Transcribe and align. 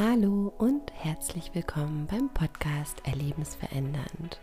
Hallo 0.00 0.52
und 0.58 0.92
herzlich 0.94 1.50
willkommen 1.54 2.06
beim 2.08 2.32
Podcast 2.32 3.02
Erlebensverändernd. 3.04 4.38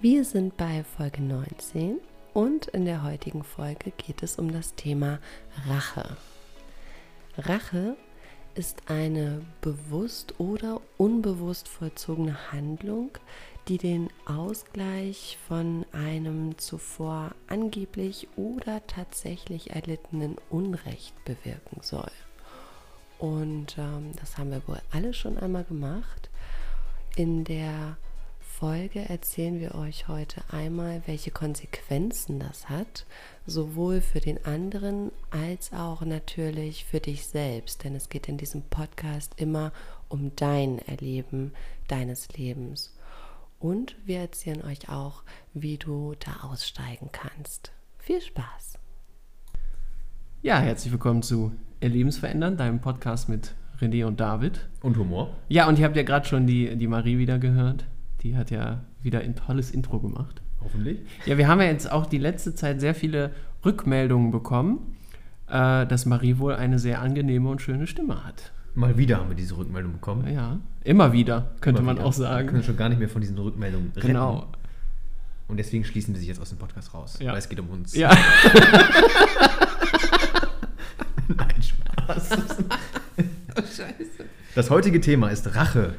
Wir 0.00 0.24
sind 0.24 0.56
bei 0.56 0.84
Folge 0.84 1.20
19 1.20 2.00
und 2.32 2.68
in 2.68 2.86
der 2.86 3.02
heutigen 3.02 3.44
Folge 3.44 3.90
geht 3.90 4.22
es 4.22 4.36
um 4.36 4.50
das 4.50 4.76
Thema 4.76 5.18
Rache. 5.68 6.16
Rache 7.36 7.98
ist 8.54 8.88
eine 8.88 9.42
bewusst 9.60 10.40
oder 10.40 10.80
unbewusst 10.96 11.68
vollzogene 11.68 12.50
Handlung, 12.50 13.10
die 13.68 13.76
den 13.76 14.08
Ausgleich 14.24 15.36
von 15.46 15.84
einem 15.92 16.56
zuvor 16.56 17.34
angeblich 17.48 18.28
oder 18.36 18.86
tatsächlich 18.86 19.72
erlittenen 19.72 20.36
Unrecht 20.48 21.22
bewirken 21.26 21.82
soll. 21.82 22.10
Und 23.20 23.76
ähm, 23.76 24.12
das 24.18 24.38
haben 24.38 24.50
wir 24.50 24.66
wohl 24.66 24.80
alle 24.90 25.12
schon 25.12 25.36
einmal 25.36 25.64
gemacht. 25.64 26.30
In 27.16 27.44
der 27.44 27.98
Folge 28.40 29.00
erzählen 29.08 29.60
wir 29.60 29.74
euch 29.74 30.08
heute 30.08 30.42
einmal, 30.50 31.02
welche 31.04 31.30
Konsequenzen 31.30 32.40
das 32.40 32.70
hat, 32.70 33.04
sowohl 33.46 34.00
für 34.00 34.20
den 34.20 34.44
anderen 34.46 35.12
als 35.30 35.72
auch 35.74 36.00
natürlich 36.00 36.86
für 36.86 37.00
dich 37.00 37.26
selbst. 37.26 37.84
Denn 37.84 37.94
es 37.94 38.08
geht 38.08 38.26
in 38.26 38.38
diesem 38.38 38.62
Podcast 38.62 39.34
immer 39.36 39.72
um 40.08 40.34
dein 40.34 40.78
Erleben 40.78 41.52
deines 41.88 42.28
Lebens. 42.38 42.96
Und 43.58 43.96
wir 44.06 44.20
erzählen 44.20 44.64
euch 44.64 44.88
auch, 44.88 45.24
wie 45.52 45.76
du 45.76 46.14
da 46.18 46.48
aussteigen 46.48 47.10
kannst. 47.12 47.72
Viel 47.98 48.22
Spaß! 48.22 48.78
Ja, 50.40 50.58
herzlich 50.58 50.90
willkommen 50.90 51.22
zu 51.22 51.52
Erlebensverändern, 51.80 52.56
deinem 52.56 52.80
Podcast 52.80 53.28
mit 53.28 53.54
René 53.80 54.04
und 54.04 54.20
David. 54.20 54.68
Und 54.82 54.96
Humor. 54.98 55.30
Ja, 55.48 55.66
und 55.68 55.78
ihr 55.78 55.84
habt 55.86 55.96
ja 55.96 56.02
gerade 56.02 56.26
schon 56.26 56.46
die, 56.46 56.76
die 56.76 56.86
Marie 56.86 57.18
wieder 57.18 57.38
gehört. 57.38 57.86
Die 58.22 58.36
hat 58.36 58.50
ja 58.50 58.80
wieder 59.02 59.20
ein 59.20 59.34
tolles 59.34 59.70
Intro 59.70 59.98
gemacht. 59.98 60.42
Hoffentlich. 60.62 60.98
Ja, 61.24 61.38
wir 61.38 61.48
haben 61.48 61.60
ja 61.60 61.66
jetzt 61.68 61.90
auch 61.90 62.04
die 62.04 62.18
letzte 62.18 62.54
Zeit 62.54 62.80
sehr 62.80 62.94
viele 62.94 63.30
Rückmeldungen 63.64 64.30
bekommen, 64.30 64.94
äh, 65.48 65.86
dass 65.86 66.04
Marie 66.04 66.36
wohl 66.38 66.54
eine 66.54 66.78
sehr 66.78 67.00
angenehme 67.00 67.48
und 67.48 67.62
schöne 67.62 67.86
Stimme 67.86 68.24
hat. 68.26 68.52
Mal 68.74 68.98
wieder 68.98 69.16
haben 69.16 69.30
wir 69.30 69.36
diese 69.36 69.56
Rückmeldung 69.56 69.92
bekommen. 69.94 70.30
Ja, 70.32 70.58
immer 70.84 71.12
wieder, 71.14 71.50
könnte 71.60 71.80
Immer 71.80 71.86
man 71.94 71.96
wieder. 71.96 72.06
auch 72.06 72.12
sagen. 72.12 72.46
Wir 72.46 72.52
können 72.52 72.62
schon 72.62 72.76
gar 72.76 72.88
nicht 72.90 72.98
mehr 72.98 73.08
von 73.08 73.20
diesen 73.22 73.38
Rückmeldungen 73.38 73.90
retten. 73.96 74.06
Genau. 74.06 74.46
Und 75.48 75.56
deswegen 75.56 75.84
schließen 75.84 76.14
wir 76.14 76.18
sich 76.20 76.28
jetzt 76.28 76.40
aus 76.40 76.50
dem 76.50 76.58
Podcast 76.58 76.94
raus. 76.94 77.18
Ja. 77.20 77.32
Weil 77.32 77.38
es 77.38 77.48
geht 77.48 77.58
um 77.58 77.68
uns. 77.70 77.94
Ja, 77.96 78.10
Nein, 81.28 81.62
Spaß. 81.62 82.30
Das 84.60 84.68
heutige 84.68 85.00
Thema 85.00 85.30
ist 85.30 85.56
Rache. 85.56 85.94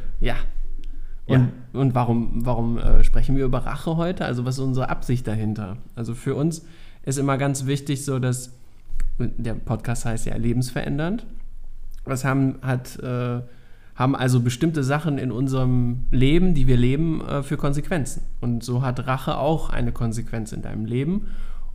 ja. 1.25 1.35
Und, 1.35 1.51
und 1.73 1.95
warum, 1.95 2.45
warum 2.45 2.77
äh, 2.77 3.03
sprechen 3.03 3.35
wir 3.35 3.43
über 3.43 3.65
Rache 3.65 3.97
heute? 3.97 4.23
Also 4.23 4.45
was 4.45 4.59
ist 4.59 4.63
unsere 4.63 4.89
Absicht 4.89 5.25
dahinter? 5.25 5.77
Also 5.95 6.13
für 6.13 6.35
uns 6.35 6.63
ist 7.01 7.17
immer 7.17 7.39
ganz 7.39 7.65
wichtig 7.65 8.05
so, 8.05 8.19
dass 8.19 8.53
der 9.17 9.55
Podcast 9.55 10.05
heißt 10.05 10.27
ja 10.27 10.35
lebensverändernd. 10.35 11.25
Was 12.05 12.23
haben, 12.23 12.59
hat, 12.61 12.99
äh, 12.99 13.41
haben 13.95 14.15
also 14.15 14.41
bestimmte 14.41 14.83
Sachen 14.83 15.17
in 15.17 15.31
unserem 15.31 16.05
Leben, 16.11 16.53
die 16.53 16.67
wir 16.67 16.77
leben, 16.77 17.21
äh, 17.21 17.41
für 17.41 17.57
Konsequenzen. 17.57 18.21
Und 18.41 18.63
so 18.63 18.83
hat 18.83 19.07
Rache 19.07 19.39
auch 19.39 19.71
eine 19.71 19.91
Konsequenz 19.91 20.51
in 20.51 20.61
deinem 20.61 20.85
Leben 20.85 21.29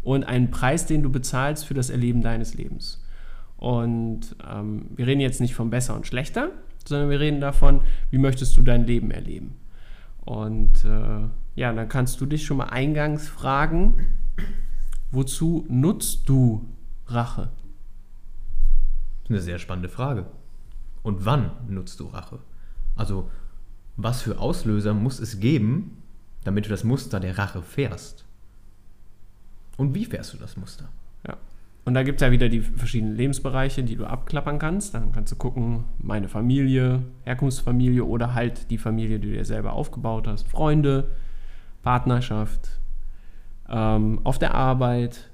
und 0.05 0.23
einen 0.23 0.53
Preis, 0.53 0.87
den 0.87 1.03
du 1.03 1.11
bezahlst 1.11 1.67
für 1.67 1.75
das 1.75 1.91
Erleben 1.91 2.23
deines 2.23 2.55
Lebens. 2.55 3.03
Und 3.57 4.37
ähm, 4.49 4.87
wir 4.95 5.09
reden 5.09 5.21
jetzt 5.21 5.41
nicht 5.41 5.57
von 5.57 5.69
besser 5.69 5.97
und 5.97 6.07
schlechter, 6.07 6.51
sondern 6.89 7.11
wir 7.11 7.21
reden 7.21 7.41
davon, 7.41 7.83
wie 8.11 8.19
möchtest 8.19 8.57
du 8.57 8.63
dein 8.63 8.87
Leben 8.87 9.11
erleben. 9.11 9.57
Und 10.25 10.85
äh, 10.85 11.29
ja, 11.55 11.73
dann 11.73 11.89
kannst 11.89 12.21
du 12.21 12.27
dich 12.27 12.45
schon 12.45 12.59
mal 12.59 12.65
eingangs 12.65 13.29
fragen, 13.29 14.07
wozu 15.11 15.65
nutzt 15.69 16.29
du 16.29 16.67
Rache? 17.07 17.51
Das 19.23 19.25
ist 19.25 19.31
eine 19.31 19.41
sehr 19.41 19.59
spannende 19.59 19.89
Frage. 19.89 20.27
Und 21.03 21.25
wann 21.25 21.53
nutzt 21.69 22.01
du 22.01 22.07
Rache? 22.07 22.41
Also, 22.97 23.31
was 23.97 24.23
für 24.23 24.39
Auslöser 24.39 24.93
muss 24.93 25.21
es 25.21 25.41
geben, 25.41 26.03
damit 26.45 26.67
du 26.67 26.71
das 26.71 26.85
Muster 26.85 27.21
der 27.21 27.39
Rache 27.39 27.63
fährst? 27.63 28.25
Und 29.77 29.95
wie 29.95 30.05
fährst 30.05 30.33
du 30.35 30.39
das 30.39 30.57
Muster? 30.57 30.89
Ja. 31.27 31.37
Und 31.87 31.95
da 31.95 32.03
gibt 32.03 32.21
es 32.21 32.27
ja 32.27 32.33
wieder 32.33 32.49
die 32.49 32.63
verschiedenen 32.63 33.15
Lebensbereiche, 33.15 33.85
die 33.85 33.95
du 33.95 34.07
abklappern 34.07 34.59
kannst. 34.59 34.93
Dann 34.93 35.13
kannst 35.13 35.31
du 35.31 35.37
gucken, 35.37 35.85
meine 35.99 36.29
Familie, 36.29 37.05
Herkunftsfamilie 37.23 38.05
oder 38.05 38.35
halt 38.35 38.73
die 38.73 38.77
Familie, 38.77 39.21
die 39.21 39.29
du 39.29 39.35
dir 39.35 39.45
selber 39.45 39.73
aufgebaut 39.73 40.27
hast, 40.27 40.49
Freunde, 40.49 41.13
Partnerschaft, 41.85 42.81
ähm, 43.69 44.21
auf 44.25 44.41
der 44.41 44.55
Arbeit 44.55 45.31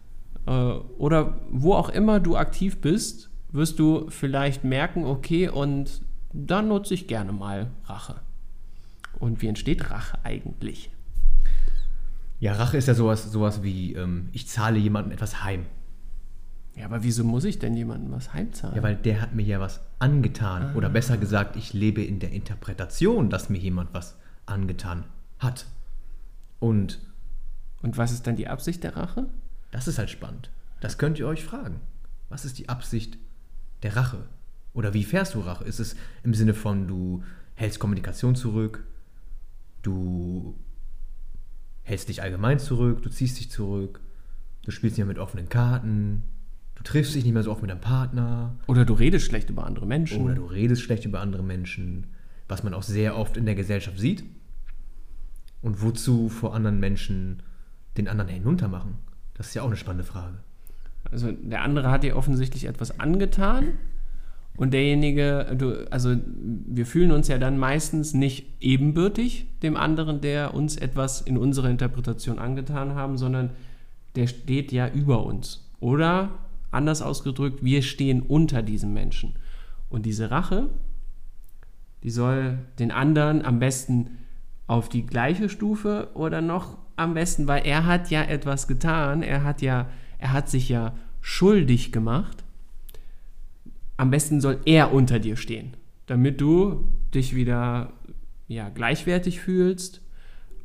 äh, 0.46 0.50
oder 0.50 1.41
wo 1.50 1.72
auch 1.72 1.88
immer 1.88 2.20
du 2.20 2.36
aktiv 2.36 2.82
bist, 2.82 3.30
wirst 3.50 3.78
du 3.78 4.10
vielleicht 4.10 4.62
merken, 4.62 5.06
okay, 5.06 5.48
und 5.48 6.02
da 6.34 6.60
nutze 6.60 6.92
ich 6.92 7.06
gerne 7.06 7.32
mal 7.32 7.70
Rache. 7.86 8.16
Und 9.18 9.41
wie 9.41 9.48
entsteht 9.48 9.91
Rache 9.91 10.18
eigentlich? 10.22 10.91
Ja, 12.41 12.52
Rache 12.52 12.76
ist 12.76 12.88
ja 12.88 12.94
sowas, 12.94 13.32
sowas 13.32 13.62
wie, 13.62 13.94
ähm, 13.94 14.28
ich 14.32 14.48
zahle 14.48 14.78
jemandem 14.78 15.12
etwas 15.12 15.42
heim. 15.44 15.64
Ja, 16.75 16.87
aber 16.87 17.03
wieso 17.03 17.22
muss 17.25 17.44
ich 17.44 17.59
denn 17.59 17.75
jemandem 17.77 18.12
was 18.12 18.33
heimzahlen? 18.33 18.77
Ja, 18.77 18.83
weil 18.83 18.97
der 18.97 19.21
hat 19.21 19.34
mir 19.34 19.44
ja 19.44 19.60
was 19.60 19.81
angetan. 19.99 20.75
Oder 20.75 20.88
besser 20.88 21.19
gesagt, 21.19 21.56
ich 21.56 21.72
lebe 21.75 22.03
in 22.03 22.19
der 22.19 22.31
Interpretation, 22.33 23.28
dass 23.28 23.50
mir 23.50 23.59
jemand 23.59 23.93
was 23.93 24.16
angetan 24.47 25.05
hat. 25.38 25.66
Und 26.60 26.99
Und 27.83 27.99
was 27.99 28.12
ist 28.12 28.27
dann 28.27 28.37
die 28.37 28.49
Absicht 28.49 28.84
der 28.84 28.97
Rache? 28.97 29.28
das 29.71 29.88
ist 29.88 29.99
halt 29.99 30.10
spannend. 30.10 30.50
Das 30.81 30.99
könnt 30.99 31.19
ihr 31.19 31.27
euch 31.27 31.44
fragen. 31.44 31.81
Was 32.28 32.44
ist 32.44 32.59
die 32.59 32.69
Absicht 32.69 33.16
der 33.83 33.97
Rache? 33.97 34.25
Oder 34.75 34.93
wie 34.94 35.03
fährst 35.04 35.34
du 35.34 35.41
Rache? 35.41 35.65
Ist 35.65 35.81
es 35.81 35.97
im 36.22 36.34
Sinne 36.34 36.53
von, 36.54 36.87
du 36.89 37.22
hältst 37.54 37.78
Kommunikation 37.78 38.34
zurück, 38.37 38.84
du 39.83 40.54
hältst 41.83 42.09
dich 42.09 42.22
allgemein 42.22 42.59
zurück, 42.59 43.03
du 43.03 43.10
ziehst 43.10 43.39
dich 43.39 43.50
zurück, 43.50 44.00
du 44.65 44.71
spielst 44.71 44.97
nicht 44.97 45.06
mehr 45.06 45.15
mit 45.15 45.19
offenen 45.19 45.49
Karten, 45.49 46.22
du 46.82 46.91
triffst 46.91 47.15
dich 47.15 47.25
nicht 47.25 47.32
mehr 47.32 47.43
so 47.44 47.53
oft 47.53 47.62
mit 47.62 47.70
deinem 47.70 47.81
Partner, 47.81 48.56
Oder 48.66 48.84
du 48.84 48.94
redest 48.94 49.26
schlecht 49.26 49.48
über 49.50 49.66
andere 49.66 49.87
Menschen. 49.87 50.22
Oder 50.22 50.34
du 50.34 50.47
redest 50.47 50.82
schlecht 50.82 51.04
über 51.04 51.20
andere 51.20 51.43
Menschen, 51.43 52.09
was 52.48 52.65
man 52.65 52.75
auch 52.75 52.82
sehr 52.82 53.16
oft 53.16 53.37
in 53.37 53.47
der 53.47 53.54
Gesellschaft 53.54 53.98
sieht. 53.98 54.25
Und 55.60 55.81
wozu 55.81 56.28
vor 56.28 56.54
anderen 56.54 56.81
Menschen 56.81 57.42
den 57.97 58.09
anderen 58.09 58.31
hinuntermachen? 58.31 58.97
Das 59.34 59.48
ist 59.48 59.54
ja 59.54 59.62
auch 59.62 59.69
eine 59.69 59.76
spannende 59.76 60.04
Frage. 60.04 60.38
Also 61.10 61.31
der 61.31 61.62
andere 61.62 61.91
hat 61.91 62.03
dir 62.03 62.16
offensichtlich 62.16 62.65
etwas 62.65 62.98
angetan 62.98 63.75
und 64.56 64.72
derjenige, 64.72 65.54
du, 65.56 65.87
also 65.91 66.16
wir 66.37 66.84
fühlen 66.84 67.12
uns 67.12 67.28
ja 67.28 67.38
dann 67.38 67.59
meistens 67.59 68.12
nicht 68.12 68.47
ebenbürtig 68.60 69.47
dem 69.62 69.76
anderen, 69.76 70.21
der 70.21 70.54
uns 70.54 70.76
etwas 70.76 71.21
in 71.21 71.38
unserer 71.38 71.71
Interpretation 71.71 72.38
angetan 72.38 72.94
haben, 72.94 73.16
sondern 73.16 73.50
der 74.16 74.26
steht 74.26 74.72
ja 74.72 74.88
über 74.88 75.25
uns. 75.25 75.71
Oder 75.81 76.31
anders 76.72 77.03
ausgedrückt, 77.03 77.65
wir 77.65 77.83
stehen 77.83 78.22
unter 78.22 78.62
diesem 78.62 78.93
Menschen. 78.93 79.34
Und 79.88 80.06
diese 80.06 80.31
Rache, 80.31 80.69
die 82.03 82.10
soll 82.10 82.59
den 82.78 82.91
anderen 82.91 83.44
am 83.44 83.59
besten 83.59 84.19
auf 84.66 84.88
die 84.88 85.05
gleiche 85.05 85.49
Stufe 85.49 86.09
oder 86.15 86.41
noch 86.41 86.78
am 86.97 87.15
besten, 87.15 87.47
weil 87.47 87.66
er 87.66 87.87
hat 87.87 88.10
ja 88.10 88.22
etwas 88.22 88.69
getan, 88.69 89.22
er 89.22 89.44
hat 89.44 89.62
ja, 89.62 89.88
er 90.19 90.33
hat 90.33 90.48
sich 90.48 90.69
ja 90.69 90.95
schuldig 91.21 91.92
gemacht. 91.92 92.45
Am 93.97 94.10
besten 94.10 94.41
soll 94.41 94.60
er 94.65 94.92
unter 94.92 95.18
dir 95.18 95.36
stehen, 95.36 95.77
damit 96.07 96.41
du 96.41 96.84
dich 97.15 97.34
wieder 97.34 97.92
ja, 98.48 98.68
gleichwertig 98.68 99.41
fühlst 99.41 100.03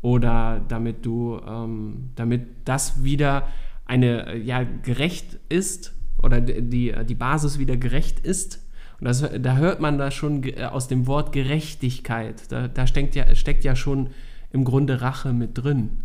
oder 0.01 0.63
damit 0.67 1.05
du, 1.05 1.39
ähm, 1.45 2.11
damit 2.15 2.47
das 2.65 3.03
wieder 3.03 3.47
eine, 3.85 4.37
ja, 4.37 4.63
gerecht 4.63 5.39
ist 5.49 5.96
oder 6.21 6.41
die, 6.41 6.93
die 7.05 7.15
Basis 7.15 7.59
wieder 7.59 7.77
gerecht 7.77 8.19
ist. 8.19 8.63
Und 8.99 9.05
das, 9.05 9.23
da 9.39 9.57
hört 9.57 9.79
man 9.79 9.97
da 9.97 10.09
schon 10.09 10.41
ge- 10.41 10.63
aus 10.63 10.87
dem 10.87 11.05
Wort 11.05 11.31
Gerechtigkeit. 11.31 12.51
Da, 12.51 12.67
da 12.67 12.87
steckt, 12.87 13.15
ja, 13.15 13.35
steckt 13.35 13.63
ja 13.63 13.75
schon 13.75 14.09
im 14.51 14.63
Grunde 14.63 15.01
Rache 15.01 15.33
mit 15.33 15.51
drin. 15.53 16.01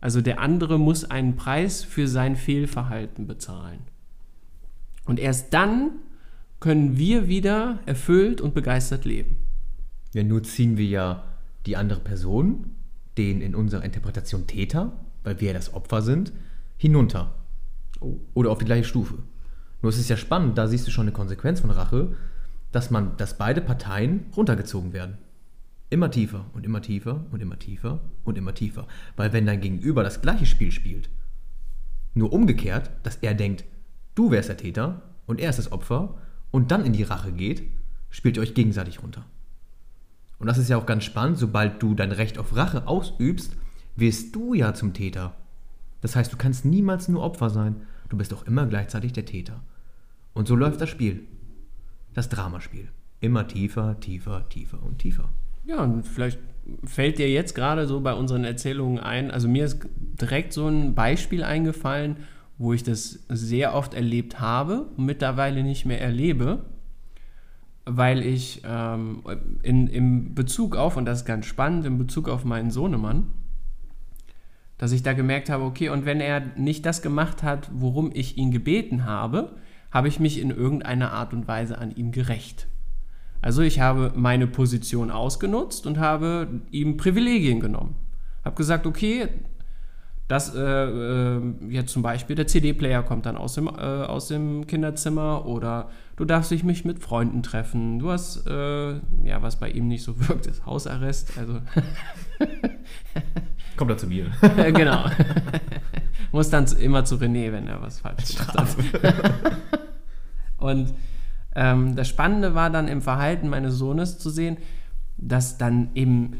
Also 0.00 0.20
der 0.20 0.40
andere 0.40 0.78
muss 0.78 1.04
einen 1.04 1.36
Preis 1.36 1.82
für 1.82 2.06
sein 2.06 2.36
Fehlverhalten 2.36 3.26
bezahlen. 3.26 3.78
Und 5.06 5.18
erst 5.18 5.54
dann 5.54 5.92
können 6.60 6.98
wir 6.98 7.28
wieder 7.28 7.78
erfüllt 7.86 8.40
und 8.40 8.54
begeistert 8.54 9.04
leben. 9.04 9.36
Ja, 10.12 10.22
nur 10.22 10.42
ziehen 10.42 10.76
wir 10.76 10.86
ja 10.86 11.24
die 11.64 11.76
andere 11.76 12.00
Person, 12.00 12.72
den 13.16 13.40
in 13.40 13.54
unserer 13.54 13.84
Interpretation 13.84 14.46
Täter, 14.46 14.92
weil 15.24 15.40
wir 15.40 15.48
ja 15.48 15.54
das 15.54 15.72
Opfer 15.72 16.02
sind, 16.02 16.32
hinunter. 16.76 17.34
Oder 18.34 18.50
auf 18.50 18.58
die 18.58 18.64
gleiche 18.66 18.84
Stufe. 18.84 19.14
Nur 19.86 19.92
es 19.92 20.00
ist 20.00 20.10
ja 20.10 20.16
spannend, 20.16 20.58
da 20.58 20.66
siehst 20.66 20.84
du 20.88 20.90
schon 20.90 21.04
eine 21.04 21.12
Konsequenz 21.12 21.60
von 21.60 21.70
Rache. 21.70 22.16
dass 22.72 22.90
man, 22.90 23.16
dass 23.18 23.38
beide 23.38 23.60
Parteien 23.60 24.26
runtergezogen 24.36 24.92
werden. 24.92 25.16
Immer 25.90 26.10
tiefer 26.10 26.46
und 26.54 26.66
immer 26.66 26.82
tiefer 26.82 27.24
und 27.30 27.40
immer 27.40 27.56
tiefer 27.60 28.00
und 28.24 28.36
immer 28.36 28.52
tiefer. 28.52 28.88
Weil 29.14 29.32
wenn 29.32 29.46
dein 29.46 29.60
Gegenüber 29.60 30.02
das 30.02 30.22
gleiche 30.22 30.44
Spiel 30.44 30.72
spielt, 30.72 31.08
nur 32.14 32.32
umgekehrt, 32.32 32.90
dass 33.04 33.18
er 33.18 33.34
denkt, 33.34 33.62
du 34.16 34.32
wärst 34.32 34.48
der 34.48 34.56
Täter 34.56 35.02
und 35.24 35.40
er 35.40 35.50
ist 35.50 35.60
das 35.60 35.70
Opfer 35.70 36.16
und 36.50 36.72
dann 36.72 36.84
in 36.84 36.92
die 36.92 37.04
Rache 37.04 37.30
geht, 37.30 37.62
spielt 38.10 38.38
ihr 38.38 38.42
euch 38.42 38.54
gegenseitig 38.54 39.04
runter. 39.04 39.24
Und 40.40 40.48
das 40.48 40.58
ist 40.58 40.68
ja 40.68 40.78
auch 40.78 40.86
ganz 40.86 41.04
spannend, 41.04 41.38
sobald 41.38 41.80
du 41.80 41.94
dein 41.94 42.10
Recht 42.10 42.38
auf 42.38 42.56
Rache 42.56 42.88
ausübst, 42.88 43.52
wirst 43.94 44.34
du 44.34 44.52
ja 44.52 44.74
zum 44.74 44.94
Täter. 44.94 45.36
Das 46.00 46.16
heißt, 46.16 46.32
du 46.32 46.36
kannst 46.36 46.64
niemals 46.64 47.06
nur 47.06 47.22
Opfer 47.22 47.50
sein, 47.50 47.82
du 48.08 48.16
bist 48.16 48.34
auch 48.34 48.42
immer 48.46 48.66
gleichzeitig 48.66 49.12
der 49.12 49.26
Täter. 49.26 49.62
Und 50.36 50.46
so 50.46 50.54
läuft 50.54 50.82
das 50.82 50.90
Spiel. 50.90 51.26
Das 52.12 52.28
Dramaspiel. 52.28 52.88
Immer 53.20 53.48
tiefer, 53.48 53.98
tiefer, 54.00 54.46
tiefer 54.50 54.82
und 54.82 54.98
tiefer. 54.98 55.30
Ja, 55.64 55.82
und 55.82 56.06
vielleicht 56.06 56.38
fällt 56.84 57.18
dir 57.18 57.30
jetzt 57.30 57.54
gerade 57.54 57.86
so 57.86 58.02
bei 58.02 58.12
unseren 58.12 58.44
Erzählungen 58.44 58.98
ein, 58.98 59.30
also 59.30 59.48
mir 59.48 59.64
ist 59.64 59.80
direkt 60.20 60.52
so 60.52 60.68
ein 60.68 60.94
Beispiel 60.94 61.42
eingefallen, 61.42 62.18
wo 62.58 62.74
ich 62.74 62.82
das 62.82 63.24
sehr 63.30 63.74
oft 63.74 63.94
erlebt 63.94 64.38
habe 64.38 64.90
mittlerweile 64.98 65.62
nicht 65.62 65.86
mehr 65.86 66.02
erlebe, 66.02 66.66
weil 67.86 68.20
ich 68.20 68.60
ähm, 68.66 69.22
in, 69.62 69.86
in 69.86 70.34
Bezug 70.34 70.76
auf, 70.76 70.98
und 70.98 71.06
das 71.06 71.20
ist 71.20 71.24
ganz 71.24 71.46
spannend, 71.46 71.86
in 71.86 71.96
Bezug 71.96 72.28
auf 72.28 72.44
meinen 72.44 72.70
Sohnemann, 72.70 73.28
dass 74.76 74.92
ich 74.92 75.02
da 75.02 75.14
gemerkt 75.14 75.48
habe, 75.48 75.64
okay, 75.64 75.88
und 75.88 76.04
wenn 76.04 76.20
er 76.20 76.40
nicht 76.56 76.84
das 76.84 77.00
gemacht 77.00 77.42
hat, 77.42 77.70
worum 77.72 78.10
ich 78.12 78.36
ihn 78.36 78.50
gebeten 78.50 79.06
habe, 79.06 79.56
habe 79.96 80.08
ich 80.08 80.20
mich 80.20 80.38
in 80.38 80.50
irgendeiner 80.50 81.14
Art 81.14 81.32
und 81.32 81.48
Weise 81.48 81.78
an 81.78 81.90
ihm 81.90 82.12
gerecht. 82.12 82.68
Also 83.40 83.62
ich 83.62 83.80
habe 83.80 84.12
meine 84.14 84.46
Position 84.46 85.10
ausgenutzt 85.10 85.86
und 85.86 85.98
habe 85.98 86.60
ihm 86.70 86.98
Privilegien 86.98 87.60
genommen. 87.60 87.96
Habe 88.44 88.56
gesagt, 88.56 88.86
okay, 88.86 89.28
das 90.28 90.54
äh, 90.54 90.60
äh, 90.60 91.40
jetzt 91.70 91.94
zum 91.94 92.02
Beispiel 92.02 92.36
der 92.36 92.46
CD-Player 92.46 93.04
kommt 93.04 93.24
dann 93.24 93.38
aus 93.38 93.54
dem, 93.54 93.68
äh, 93.68 93.70
aus 93.70 94.28
dem 94.28 94.66
Kinderzimmer 94.66 95.46
oder 95.46 95.88
du 96.16 96.26
darfst 96.26 96.50
dich 96.50 96.62
mich 96.62 96.84
mit 96.84 96.98
Freunden 96.98 97.42
treffen. 97.42 97.98
Du 97.98 98.10
hast, 98.10 98.46
äh, 98.46 98.96
ja, 99.24 99.40
was 99.40 99.56
bei 99.56 99.70
ihm 99.70 99.88
nicht 99.88 100.02
so 100.02 100.28
wirkt, 100.28 100.46
ist 100.46 100.66
Hausarrest. 100.66 101.38
Also 101.38 101.60
Kommt 103.78 103.92
er 103.92 103.96
zu 103.96 104.08
mir. 104.08 104.26
genau. 104.74 105.06
Muss 106.32 106.50
dann 106.50 106.66
immer 106.78 107.06
zu 107.06 107.14
René, 107.14 107.50
wenn 107.50 107.66
er 107.66 107.80
was 107.80 108.00
falsch 108.00 108.36
gemacht 108.36 108.58
hat. 108.58 108.76
Und 110.58 110.94
ähm, 111.54 111.96
das 111.96 112.08
Spannende 112.08 112.54
war 112.54 112.70
dann 112.70 112.88
im 112.88 113.02
Verhalten 113.02 113.48
meines 113.48 113.74
Sohnes 113.74 114.18
zu 114.18 114.30
sehen, 114.30 114.58
dass 115.16 115.58
dann 115.58 115.88
eben 115.94 116.38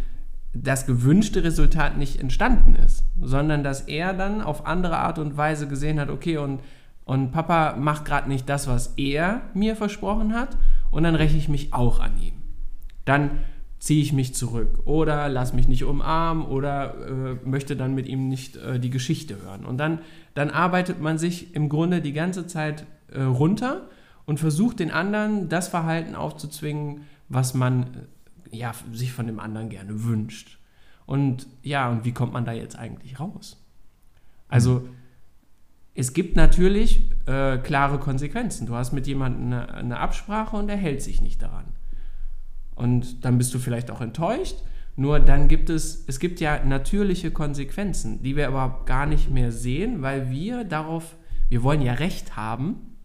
das 0.52 0.86
gewünschte 0.86 1.44
Resultat 1.44 1.96
nicht 1.98 2.20
entstanden 2.20 2.76
ist, 2.76 3.04
sondern 3.20 3.62
dass 3.62 3.82
er 3.82 4.14
dann 4.14 4.40
auf 4.40 4.66
andere 4.66 4.98
Art 4.98 5.18
und 5.18 5.36
Weise 5.36 5.68
gesehen 5.68 6.00
hat, 6.00 6.10
okay, 6.10 6.38
und, 6.38 6.60
und 7.04 7.30
Papa 7.30 7.76
macht 7.76 8.04
gerade 8.04 8.28
nicht 8.28 8.48
das, 8.48 8.66
was 8.66 8.94
er 8.96 9.42
mir 9.54 9.76
versprochen 9.76 10.34
hat, 10.34 10.56
und 10.90 11.02
dann 11.02 11.14
räche 11.14 11.36
ich 11.36 11.48
mich 11.48 11.72
auch 11.74 12.00
an 12.00 12.12
ihm. 12.20 12.34
Dann 13.04 13.30
ziehe 13.78 14.02
ich 14.02 14.12
mich 14.12 14.34
zurück 14.34 14.80
oder 14.84 15.28
lass 15.28 15.52
mich 15.52 15.68
nicht 15.68 15.84
umarmen 15.84 16.44
oder 16.44 16.94
äh, 16.94 17.48
möchte 17.48 17.76
dann 17.76 17.94
mit 17.94 18.06
ihm 18.06 18.28
nicht 18.28 18.56
äh, 18.56 18.80
die 18.80 18.90
Geschichte 18.90 19.42
hören. 19.42 19.64
Und 19.64 19.78
dann, 19.78 19.98
dann 20.34 20.50
arbeitet 20.50 21.00
man 21.00 21.18
sich 21.18 21.54
im 21.54 21.68
Grunde 21.68 22.00
die 22.00 22.14
ganze 22.14 22.46
Zeit 22.46 22.86
äh, 23.12 23.22
runter 23.22 23.82
und 24.26 24.40
versucht 24.40 24.81
den 24.81 24.90
anderen 24.90 25.49
das 25.49 25.69
Verhalten 25.69 26.14
aufzuzwingen, 26.14 27.02
was 27.28 27.55
man 27.55 27.82
äh, 28.52 28.56
ja, 28.56 28.75
sich 28.93 29.12
von 29.12 29.26
dem 29.26 29.40
anderen 29.40 29.70
gerne 29.70 30.05
wünscht. 30.05 30.58
Und 31.06 31.46
ja, 31.62 31.88
und 31.88 32.05
wie 32.05 32.12
kommt 32.12 32.32
man 32.32 32.44
da 32.44 32.52
jetzt 32.52 32.76
eigentlich 32.76 33.19
raus? 33.20 33.64
Also, 34.49 34.81
mhm. 34.81 34.88
es 35.94 36.12
gibt 36.12 36.37
natürlich 36.37 37.11
äh, 37.26 37.58
klare 37.58 37.99
Konsequenzen. 37.99 38.67
Du 38.67 38.75
hast 38.75 38.93
mit 38.93 39.06
jemandem 39.06 39.46
eine, 39.46 39.75
eine 39.75 39.99
Absprache 39.99 40.56
und 40.56 40.69
er 40.69 40.76
hält 40.76 41.02
sich 41.02 41.20
nicht 41.20 41.43
daran. 41.43 41.67
Und 42.75 43.25
dann 43.25 43.38
bist 43.38 43.55
du 43.55 43.58
vielleicht 43.58 43.90
auch 43.90 44.00
enttäuscht. 44.00 44.56
Nur 44.96 45.20
dann 45.20 45.46
gibt 45.46 45.70
es, 45.70 46.05
es 46.06 46.19
gibt 46.19 46.40
ja 46.40 46.64
natürliche 46.64 47.31
Konsequenzen, 47.31 48.23
die 48.23 48.34
wir 48.34 48.49
überhaupt 48.49 48.87
gar 48.87 49.06
nicht 49.06 49.31
mehr 49.31 49.52
sehen, 49.52 50.02
weil 50.02 50.31
wir 50.31 50.64
darauf, 50.64 51.17
wir 51.49 51.62
wollen 51.62 51.82
ja 51.82 51.93
Recht 51.94 52.37
haben 52.37 52.95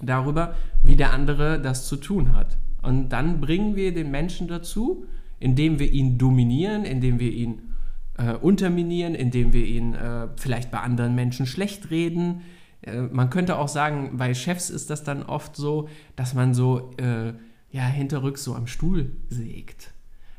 darüber, 0.00 0.54
wie 0.82 0.96
der 0.96 1.12
andere 1.12 1.60
das 1.60 1.86
zu 1.86 1.96
tun 1.96 2.34
hat. 2.34 2.58
Und 2.82 3.08
dann 3.08 3.40
bringen 3.40 3.76
wir 3.76 3.92
den 3.92 4.10
Menschen 4.10 4.48
dazu, 4.48 5.06
indem 5.38 5.78
wir 5.78 5.90
ihn 5.92 6.18
dominieren, 6.18 6.84
indem 6.84 7.18
wir 7.18 7.32
ihn 7.32 7.62
äh, 8.18 8.32
unterminieren, 8.32 9.14
indem 9.14 9.52
wir 9.52 9.66
ihn 9.66 9.94
äh, 9.94 10.28
vielleicht 10.36 10.70
bei 10.70 10.80
anderen 10.80 11.14
Menschen 11.14 11.46
schlecht 11.46 11.90
reden. 11.90 12.42
Äh, 12.82 13.02
man 13.02 13.30
könnte 13.30 13.58
auch 13.58 13.68
sagen, 13.68 14.16
bei 14.16 14.34
Chefs 14.34 14.70
ist 14.70 14.90
das 14.90 15.04
dann 15.04 15.22
oft 15.22 15.56
so, 15.56 15.88
dass 16.14 16.34
man 16.34 16.54
so 16.54 16.92
äh, 16.98 17.32
ja, 17.70 17.82
hinterrücks 17.82 18.44
so 18.44 18.54
am 18.54 18.66
Stuhl 18.66 19.12
sägt. 19.28 19.92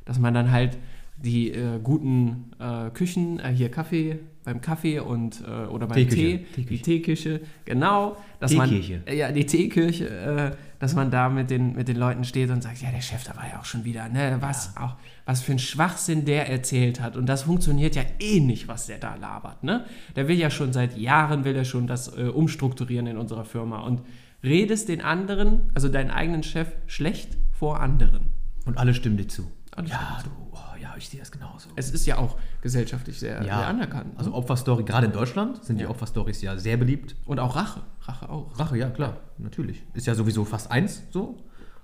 Dass 0.05 0.19
man 0.19 0.33
dann 0.33 0.51
halt 0.51 0.77
die 1.17 1.51
äh, 1.51 1.79
guten 1.83 2.51
äh, 2.59 2.89
Küchen, 2.91 3.41
hier 3.53 3.69
Kaffee, 3.69 4.19
beim 4.47 4.61
Kaffee 4.61 4.99
und 4.99 5.43
äh, 5.45 5.65
oder 5.65 5.87
beim 5.87 5.97
Teeküche. 5.97 6.15
Tee, 6.15 6.37
Teeküche. 6.37 6.69
die 6.69 6.81
Teeküche, 6.81 7.41
genau, 7.65 8.15
dass 8.39 8.51
Teekirche. 8.51 9.01
man 9.05 9.17
ja 9.17 9.31
die 9.33 9.45
Teekirche, 9.45 10.07
äh, 10.07 10.51
dass 10.79 10.95
man 10.95 11.11
da 11.11 11.27
mit 11.27 11.49
den 11.49 11.75
mit 11.75 11.89
den 11.89 11.97
Leuten 11.97 12.23
steht 12.23 12.49
und 12.49 12.63
sagt, 12.63 12.81
ja 12.81 12.89
der 12.89 13.01
Chef, 13.01 13.25
da 13.25 13.35
war 13.35 13.43
ja 13.51 13.59
auch 13.59 13.65
schon 13.65 13.83
wieder, 13.83 14.07
ne, 14.07 14.37
was 14.39 14.71
ja. 14.73 14.85
auch 14.85 14.95
was 15.25 15.41
für 15.41 15.51
ein 15.51 15.59
Schwachsinn 15.59 16.23
der 16.23 16.49
erzählt 16.49 17.01
hat 17.01 17.17
und 17.17 17.25
das 17.25 17.43
funktioniert 17.43 17.97
ja 17.97 18.03
eh 18.19 18.39
nicht, 18.39 18.69
was 18.69 18.87
der 18.87 18.99
da 18.99 19.15
labert, 19.15 19.65
ne? 19.65 19.83
Der 20.15 20.29
will 20.29 20.37
ja 20.37 20.49
schon 20.49 20.71
seit 20.71 20.97
Jahren 20.97 21.43
will 21.43 21.55
er 21.55 21.65
schon 21.65 21.85
das 21.85 22.17
äh, 22.17 22.29
umstrukturieren 22.29 23.05
in 23.05 23.17
unserer 23.17 23.43
Firma 23.43 23.81
und 23.81 24.01
redest 24.43 24.87
den 24.87 25.01
anderen, 25.01 25.71
also 25.73 25.89
deinen 25.89 26.09
eigenen 26.09 26.43
Chef, 26.43 26.69
schlecht 26.85 27.37
vor 27.51 27.81
anderen. 27.81 28.27
Und 28.65 28.77
alle 28.77 28.93
stimmen 28.93 29.17
dir 29.17 29.27
zu. 29.27 29.51
Alle 29.77 29.89
ja, 29.89 30.17
du, 30.23 30.31
oh, 30.51 30.57
ja, 30.81 30.95
ich 30.97 31.07
sehe 31.07 31.19
das 31.19 31.31
genauso. 31.31 31.69
Es 31.75 31.91
ist 31.91 32.07
ja 32.07 32.17
auch 32.17 32.35
gesellschaftlich 32.61 33.19
sehr, 33.19 33.35
ja. 33.35 33.59
sehr 33.59 33.67
anerkannt. 33.67 34.13
Ne? 34.13 34.19
Also 34.19 34.33
Opferstory, 34.33 34.83
gerade 34.83 35.05
in 35.05 35.11
Deutschland 35.13 35.63
sind 35.63 35.77
ja. 35.79 35.85
die 35.85 35.91
Opferstories 35.91 36.41
ja 36.41 36.57
sehr 36.57 36.77
beliebt. 36.77 37.15
Und 37.25 37.39
auch 37.39 37.55
Rache. 37.55 37.81
Rache 38.01 38.27
auch. 38.27 38.57
Rache, 38.57 38.75
ja, 38.75 38.89
klar, 38.89 39.17
natürlich. 39.37 39.83
Ist 39.93 40.07
ja 40.07 40.15
sowieso 40.15 40.45
fast 40.45 40.71
eins 40.71 41.03
so. 41.11 41.43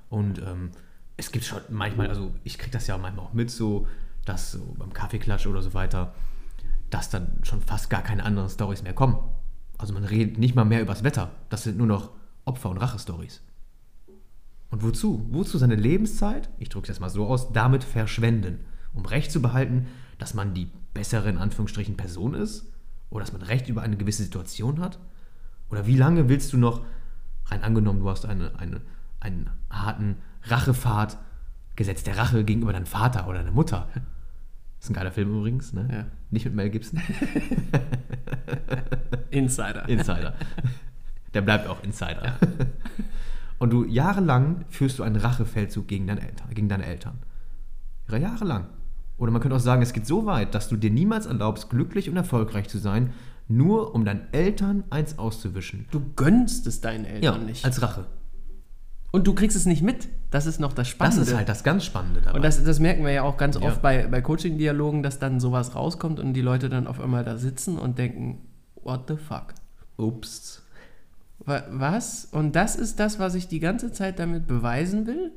Und 0.09 0.39
ähm, 0.39 0.71
es 1.17 1.31
gibt 1.31 1.45
schon 1.45 1.61
manchmal, 1.69 2.07
also 2.07 2.33
ich 2.43 2.57
kriege 2.57 2.71
das 2.71 2.87
ja 2.87 2.97
manchmal 2.97 3.25
auch 3.25 3.33
mit, 3.33 3.51
so, 3.51 3.87
dass 4.25 4.53
so 4.53 4.73
beim 4.79 4.91
Kaffeeklatsch 4.91 5.45
oder 5.45 5.61
so 5.61 5.75
weiter, 5.75 6.15
dass 6.89 7.11
dann 7.11 7.39
schon 7.43 7.61
fast 7.61 7.91
gar 7.91 8.01
keine 8.01 8.25
anderen 8.25 8.49
Stories 8.49 8.81
mehr 8.81 8.93
kommen. 8.93 9.17
Also 9.77 9.93
man 9.93 10.03
redet 10.03 10.39
nicht 10.39 10.55
mal 10.55 10.65
mehr 10.65 10.81
übers 10.81 11.03
Wetter. 11.03 11.29
Das 11.49 11.61
sind 11.61 11.77
nur 11.77 11.87
noch 11.87 12.09
Opfer- 12.45 12.71
und 12.71 12.77
Rache-Stories. 12.77 13.41
Und 14.73 14.81
wozu? 14.81 15.23
Wozu 15.29 15.59
seine 15.59 15.75
Lebenszeit, 15.75 16.49
ich 16.57 16.67
drücke 16.67 16.85
es 16.85 16.89
jetzt 16.89 16.99
mal 16.99 17.11
so 17.11 17.27
aus, 17.27 17.53
damit 17.53 17.83
verschwenden? 17.83 18.57
Um 18.95 19.05
Recht 19.05 19.31
zu 19.31 19.39
behalten, 19.39 19.85
dass 20.17 20.33
man 20.33 20.55
die 20.55 20.67
bessere, 20.95 21.29
in 21.29 21.37
Anführungsstrichen, 21.37 21.95
Person 21.95 22.33
ist? 22.33 22.73
Oder 23.11 23.23
dass 23.23 23.33
man 23.33 23.43
Recht 23.43 23.69
über 23.69 23.83
eine 23.83 23.97
gewisse 23.97 24.23
Situation 24.23 24.79
hat? 24.79 24.97
Oder 25.69 25.85
wie 25.85 25.95
lange 25.95 26.27
willst 26.27 26.53
du 26.53 26.57
noch, 26.57 26.83
rein 27.45 27.61
angenommen, 27.61 27.99
du 27.99 28.09
hast 28.09 28.25
eine, 28.25 28.57
eine, 28.57 28.81
einen 29.19 29.51
harten 29.69 30.15
Rachefahrt, 30.45 31.19
Gesetz 31.75 32.01
der 32.01 32.17
Rache 32.17 32.43
gegenüber 32.43 32.73
deinem 32.73 32.87
Vater 32.87 33.27
oder 33.27 33.43
deiner 33.43 33.51
Mutter? 33.51 33.89
Das 33.93 34.85
ist 34.85 34.89
ein 34.89 34.95
geiler 34.95 35.11
Film 35.11 35.37
übrigens, 35.37 35.73
ne? 35.73 35.87
Ja. 35.91 36.05
Nicht 36.31 36.45
mit 36.45 36.55
Mel 36.55 36.71
Gibson. 36.71 36.99
Insider. 39.29 39.87
Insider 39.87 40.33
der 41.33 41.41
bleibt 41.41 41.67
auch 41.67 41.83
Insider. 41.83 42.23
Ja. 42.25 42.37
Und 43.63 43.69
du 43.69 43.85
jahrelang 43.85 44.65
führst 44.67 44.99
du 44.99 45.03
einen 45.03 45.15
Rachefeldzug 45.15 45.87
gegen 45.87 46.05
deine 46.05 46.19
Eltern. 46.19 46.49
Gegen 46.49 46.67
deine 46.67 46.85
Eltern. 46.85 47.19
Jahrelang. 48.11 48.65
Oder 49.17 49.31
man 49.31 49.41
könnte 49.41 49.55
auch 49.55 49.61
sagen, 49.61 49.81
es 49.81 49.93
geht 49.93 50.05
so 50.05 50.25
weit, 50.25 50.53
dass 50.53 50.67
du 50.67 50.75
dir 50.75 50.91
niemals 50.91 51.27
erlaubst, 51.27 51.69
glücklich 51.69 52.09
und 52.09 52.17
erfolgreich 52.17 52.67
zu 52.67 52.77
sein, 52.77 53.13
nur 53.47 53.95
um 53.95 54.03
deinen 54.03 54.27
Eltern 54.33 54.83
eins 54.89 55.17
auszuwischen. 55.17 55.85
Du 55.91 56.01
gönnst 56.17 56.67
es 56.67 56.81
deinen 56.81 57.05
Eltern 57.05 57.39
ja, 57.39 57.45
nicht. 57.45 57.63
Als 57.63 57.81
Rache. 57.81 58.05
Und 59.13 59.27
du 59.27 59.33
kriegst 59.33 59.55
es 59.55 59.65
nicht 59.65 59.81
mit. 59.81 60.09
Das 60.29 60.45
ist 60.45 60.59
noch 60.59 60.73
das 60.73 60.89
Spannende. 60.89 61.21
Das 61.21 61.29
ist 61.29 61.33
halt 61.37 61.47
das 61.47 61.63
ganz 61.63 61.85
Spannende 61.85 62.19
dabei. 62.19 62.35
Und 62.35 62.43
das, 62.43 62.61
das 62.61 62.81
merken 62.81 63.05
wir 63.05 63.13
ja 63.13 63.23
auch 63.23 63.37
ganz 63.37 63.55
ja. 63.55 63.61
oft 63.61 63.81
bei, 63.81 64.07
bei 64.07 64.21
Coaching-Dialogen, 64.21 65.03
dass 65.03 65.19
dann 65.19 65.39
sowas 65.39 65.73
rauskommt 65.73 66.19
und 66.19 66.33
die 66.33 66.41
Leute 66.41 66.67
dann 66.67 66.85
auf 66.85 66.99
einmal 66.99 67.23
da 67.23 67.37
sitzen 67.37 67.79
und 67.79 67.97
denken, 67.97 68.41
what 68.83 69.05
the 69.07 69.15
fuck? 69.15 69.53
Ups. 69.95 70.62
Was? 71.45 72.25
Und 72.25 72.55
das 72.55 72.75
ist 72.75 72.99
das, 72.99 73.19
was 73.19 73.35
ich 73.35 73.47
die 73.47 73.59
ganze 73.59 73.91
Zeit 73.91 74.19
damit 74.19 74.47
beweisen 74.47 75.05
will? 75.07 75.31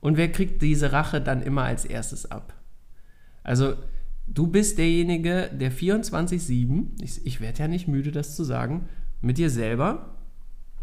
Und 0.00 0.16
wer 0.16 0.30
kriegt 0.30 0.62
diese 0.62 0.92
Rache 0.92 1.20
dann 1.20 1.42
immer 1.42 1.62
als 1.62 1.84
erstes 1.84 2.30
ab? 2.30 2.54
Also, 3.42 3.74
du 4.26 4.46
bist 4.46 4.78
derjenige, 4.78 5.50
der 5.52 5.72
24-7, 5.72 7.02
ich, 7.02 7.26
ich 7.26 7.40
werde 7.40 7.60
ja 7.60 7.68
nicht 7.68 7.88
müde, 7.88 8.12
das 8.12 8.36
zu 8.36 8.44
sagen, 8.44 8.88
mit 9.20 9.38
dir 9.38 9.50
selber 9.50 10.16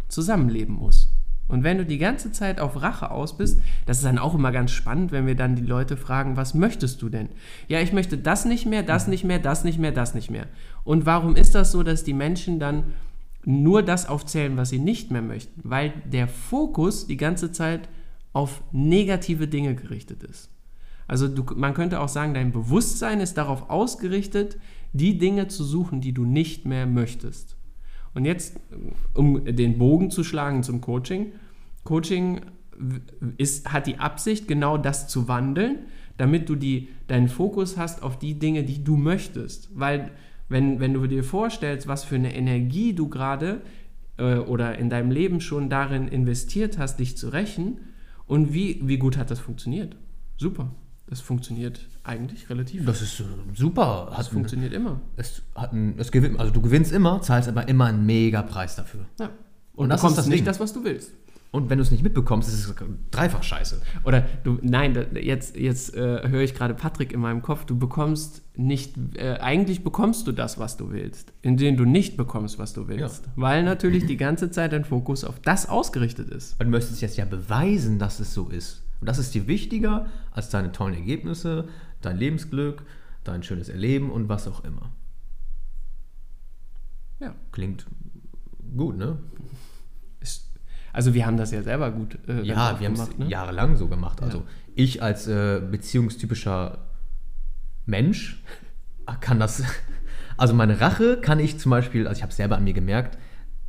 zusammenleben 0.08 0.76
muss. 0.76 1.10
Und 1.50 1.64
wenn 1.64 1.80
du 1.80 1.86
die 1.86 1.98
ganze 1.98 2.32
Zeit 2.32 2.60
auf 2.60 2.82
Rache 2.82 3.10
aus 3.10 3.36
bist, 3.36 3.60
das 3.88 3.98
ist 3.98 4.06
dann 4.06 4.20
auch 4.20 4.36
immer 4.36 4.52
ganz 4.52 4.72
spannend, 4.72 5.12
wenn 5.12 5.26
wir 5.26 5.36
dann 5.36 5.56
die 5.56 5.66
Leute 5.66 5.98
fragen, 5.98 6.38
was 6.38 6.54
möchtest 6.54 7.02
du 7.02 7.10
denn? 7.10 7.28
Ja, 7.68 7.82
ich 7.82 7.92
möchte 7.92 8.18
das 8.18 8.46
nicht 8.46 8.68
mehr, 8.68 8.84
das 8.84 9.08
nicht 9.08 9.24
mehr, 9.24 9.40
das 9.40 9.64
nicht 9.64 9.80
mehr, 9.80 9.92
das 9.92 10.14
nicht 10.14 10.30
mehr. 10.30 10.46
Und 10.84 11.08
warum 11.08 11.36
ist 11.36 11.56
das 11.56 11.72
so, 11.72 11.82
dass 11.82 12.04
die 12.04 12.14
Menschen 12.14 12.60
dann 12.60 12.84
nur 13.46 13.84
das 13.84 14.08
aufzählen, 14.08 14.58
was 14.58 14.70
sie 14.70 14.80
nicht 14.80 15.12
mehr 15.12 15.22
möchten? 15.22 15.62
Weil 15.64 15.94
der 16.06 16.28
Fokus 16.28 17.08
die 17.08 17.18
ganze 17.18 17.52
Zeit 17.52 17.90
auf 18.34 18.62
negative 18.72 19.48
Dinge 19.48 19.76
gerichtet 19.76 20.24
ist. 20.24 20.50
Also 21.08 21.28
du, 21.28 21.44
man 21.56 21.74
könnte 21.74 22.00
auch 22.00 22.10
sagen, 22.10 22.34
dein 22.34 22.52
Bewusstsein 22.52 23.20
ist 23.20 23.36
darauf 23.36 23.70
ausgerichtet, 23.70 24.58
die 24.94 25.18
Dinge 25.18 25.48
zu 25.48 25.64
suchen, 25.64 26.02
die 26.02 26.14
du 26.14 26.26
nicht 26.26 26.66
mehr 26.66 26.86
möchtest. 26.86 27.56
Und 28.14 28.26
jetzt, 28.26 28.60
um 29.14 29.44
den 29.46 29.78
Bogen 29.78 30.12
zu 30.12 30.24
schlagen 30.24 30.64
zum 30.64 30.82
Coaching. 30.82 31.32
Coaching 31.84 32.42
ist, 33.38 33.72
hat 33.72 33.88
die 33.88 33.98
Absicht, 33.98 34.48
genau 34.48 34.78
das 34.78 35.08
zu 35.08 35.28
wandeln, 35.28 35.80
damit 36.18 36.50
du 36.50 36.56
die, 36.56 36.90
deinen 37.08 37.28
Fokus 37.28 37.78
hast 37.78 38.04
auf 38.04 38.20
die 38.20 38.38
Dinge, 38.38 38.64
die 38.64 38.84
du 38.84 38.98
möchtest. 38.98 39.70
Weil 39.74 40.12
wenn, 40.50 40.80
wenn 40.80 40.94
du 40.94 41.08
dir 41.08 41.24
vorstellst, 41.24 41.88
was 41.88 42.04
für 42.04 42.16
eine 42.16 42.36
Energie 42.36 42.94
du 42.94 43.08
gerade 43.08 43.62
äh, 44.18 44.36
oder 44.36 44.78
in 44.78 44.90
deinem 44.90 45.12
Leben 45.12 45.40
schon 45.42 45.70
darin 45.70 46.08
investiert 46.08 46.78
hast, 46.78 47.00
dich 47.00 47.18
zu 47.18 47.30
rächen, 47.30 47.80
und 48.28 48.54
wie, 48.54 48.80
wie 48.84 49.00
gut 49.00 49.18
hat 49.18 49.32
das 49.32 49.40
funktioniert? 49.40 49.96
Super. 50.38 50.70
Das 51.08 51.20
funktioniert 51.20 51.88
eigentlich 52.04 52.48
relativ. 52.52 52.86
Das 52.86 53.02
ist 53.02 53.20
äh, 53.20 53.24
super. 53.56 54.14
Das 54.16 54.28
funktioniert 54.28 54.72
immer. 54.72 55.02
Es 55.18 55.42
hat 55.56 55.74
ein, 55.74 55.96
es 55.98 56.12
gewinnt, 56.12 56.40
also 56.40 56.54
du 56.54 56.62
gewinnst 56.62 56.92
immer, 56.92 57.22
zahlst 57.22 57.50
aber 57.50 57.68
immer 57.68 57.86
einen 57.86 58.06
mega 58.06 58.44
Preis 58.44 58.76
dafür. 58.76 59.08
Ja. 59.20 59.32
Und 59.74 59.86
Und, 59.86 59.90
das 59.90 60.04
ist 60.04 60.16
das 60.16 60.28
nicht 60.28 60.40
Ding. 60.40 60.46
das, 60.46 60.60
was 60.60 60.74
du 60.74 60.84
willst. 60.84 61.12
Und 61.52 61.72
wenn 61.72 61.80
du 61.80 61.82
es 61.82 61.90
nicht 61.90 62.04
mitbekommst, 62.04 62.48
ist 62.48 62.66
es 62.66 62.76
dreifach 63.10 63.42
scheiße. 63.42 63.82
Oder 64.04 64.28
du, 64.44 64.60
nein, 64.62 65.08
jetzt, 65.16 65.58
jetzt 65.58 65.96
äh, 65.96 66.30
höre 66.30 66.42
ich 66.42 66.54
gerade 66.54 66.76
Patrick 66.76 67.12
in 67.12 67.20
meinem 67.20 67.42
Kopf, 67.42 67.66
du 67.66 67.78
bekommst 67.78 68.44
nicht, 68.56 68.96
äh, 69.16 69.38
eigentlich 69.40 69.84
bekommst 69.84 70.28
du 70.28 70.32
das, 70.32 70.60
was 70.60 70.78
du 70.78 70.92
willst, 70.92 71.34
indem 71.42 71.76
du 71.76 71.86
nicht 71.86 72.18
bekommst, 72.18 72.60
was 72.60 72.74
du 72.74 72.88
willst. 72.88 73.28
Weil 73.36 73.64
natürlich 73.64 74.06
die 74.06 74.18
ganze 74.18 74.52
Zeit 74.52 74.74
dein 74.74 74.86
Fokus 74.86 75.24
auf 75.24 75.40
das 75.40 75.68
ausgerichtet 75.68 76.30
ist. 76.30 76.60
Weil 76.60 76.66
du 76.66 76.72
möchtest 76.72 77.02
jetzt 77.02 77.18
ja 77.18 77.26
beweisen, 77.26 77.98
dass 77.98 78.20
es 78.20 78.32
so 78.34 78.50
ist. 78.50 78.84
Und 79.00 79.08
das 79.08 79.18
ist 79.18 79.34
dir 79.34 79.48
wichtiger 79.48 80.06
als 80.32 80.50
deine 80.50 80.72
tollen 80.72 80.94
Ergebnisse, 80.94 81.68
dein 82.02 82.18
Lebensglück, 82.18 82.84
dein 83.24 83.42
schönes 83.42 83.70
Erleben 83.70 84.12
und 84.12 84.30
was 84.30 84.48
auch 84.48 84.64
immer. 84.64 84.92
Ja. 87.20 87.34
Klingt 87.52 87.88
gut, 88.78 88.98
ne? 88.98 89.18
Also 90.94 91.14
wir 91.14 91.26
haben 91.26 91.38
das 91.38 91.52
ja 91.52 91.62
selber 91.62 91.92
gut 91.92 92.18
äh, 92.28 92.42
Ja, 92.42 92.80
wir 92.80 92.88
haben 92.88 92.94
es 92.94 93.18
ne? 93.18 93.28
jahrelang 93.28 93.76
so 93.76 93.88
gemacht. 93.88 94.20
Ja. 94.20 94.28
Also 94.28 94.44
ich 94.76 95.02
als 95.04 95.28
äh, 95.28 95.60
beziehungstypischer 95.60 96.80
Mensch 97.86 98.44
kann 99.20 99.40
das, 99.40 99.64
also 100.38 100.54
meine 100.54 100.80
Rache 100.80 101.18
kann 101.18 101.40
ich 101.40 101.60
zum 101.60 101.72
Beispiel, 101.72 102.08
also 102.08 102.18
ich 102.18 102.24
habe 102.24 102.32
es 102.32 102.38
selber 102.38 102.58
an 102.58 102.64
mir 102.64 102.74
gemerkt, 102.74 103.18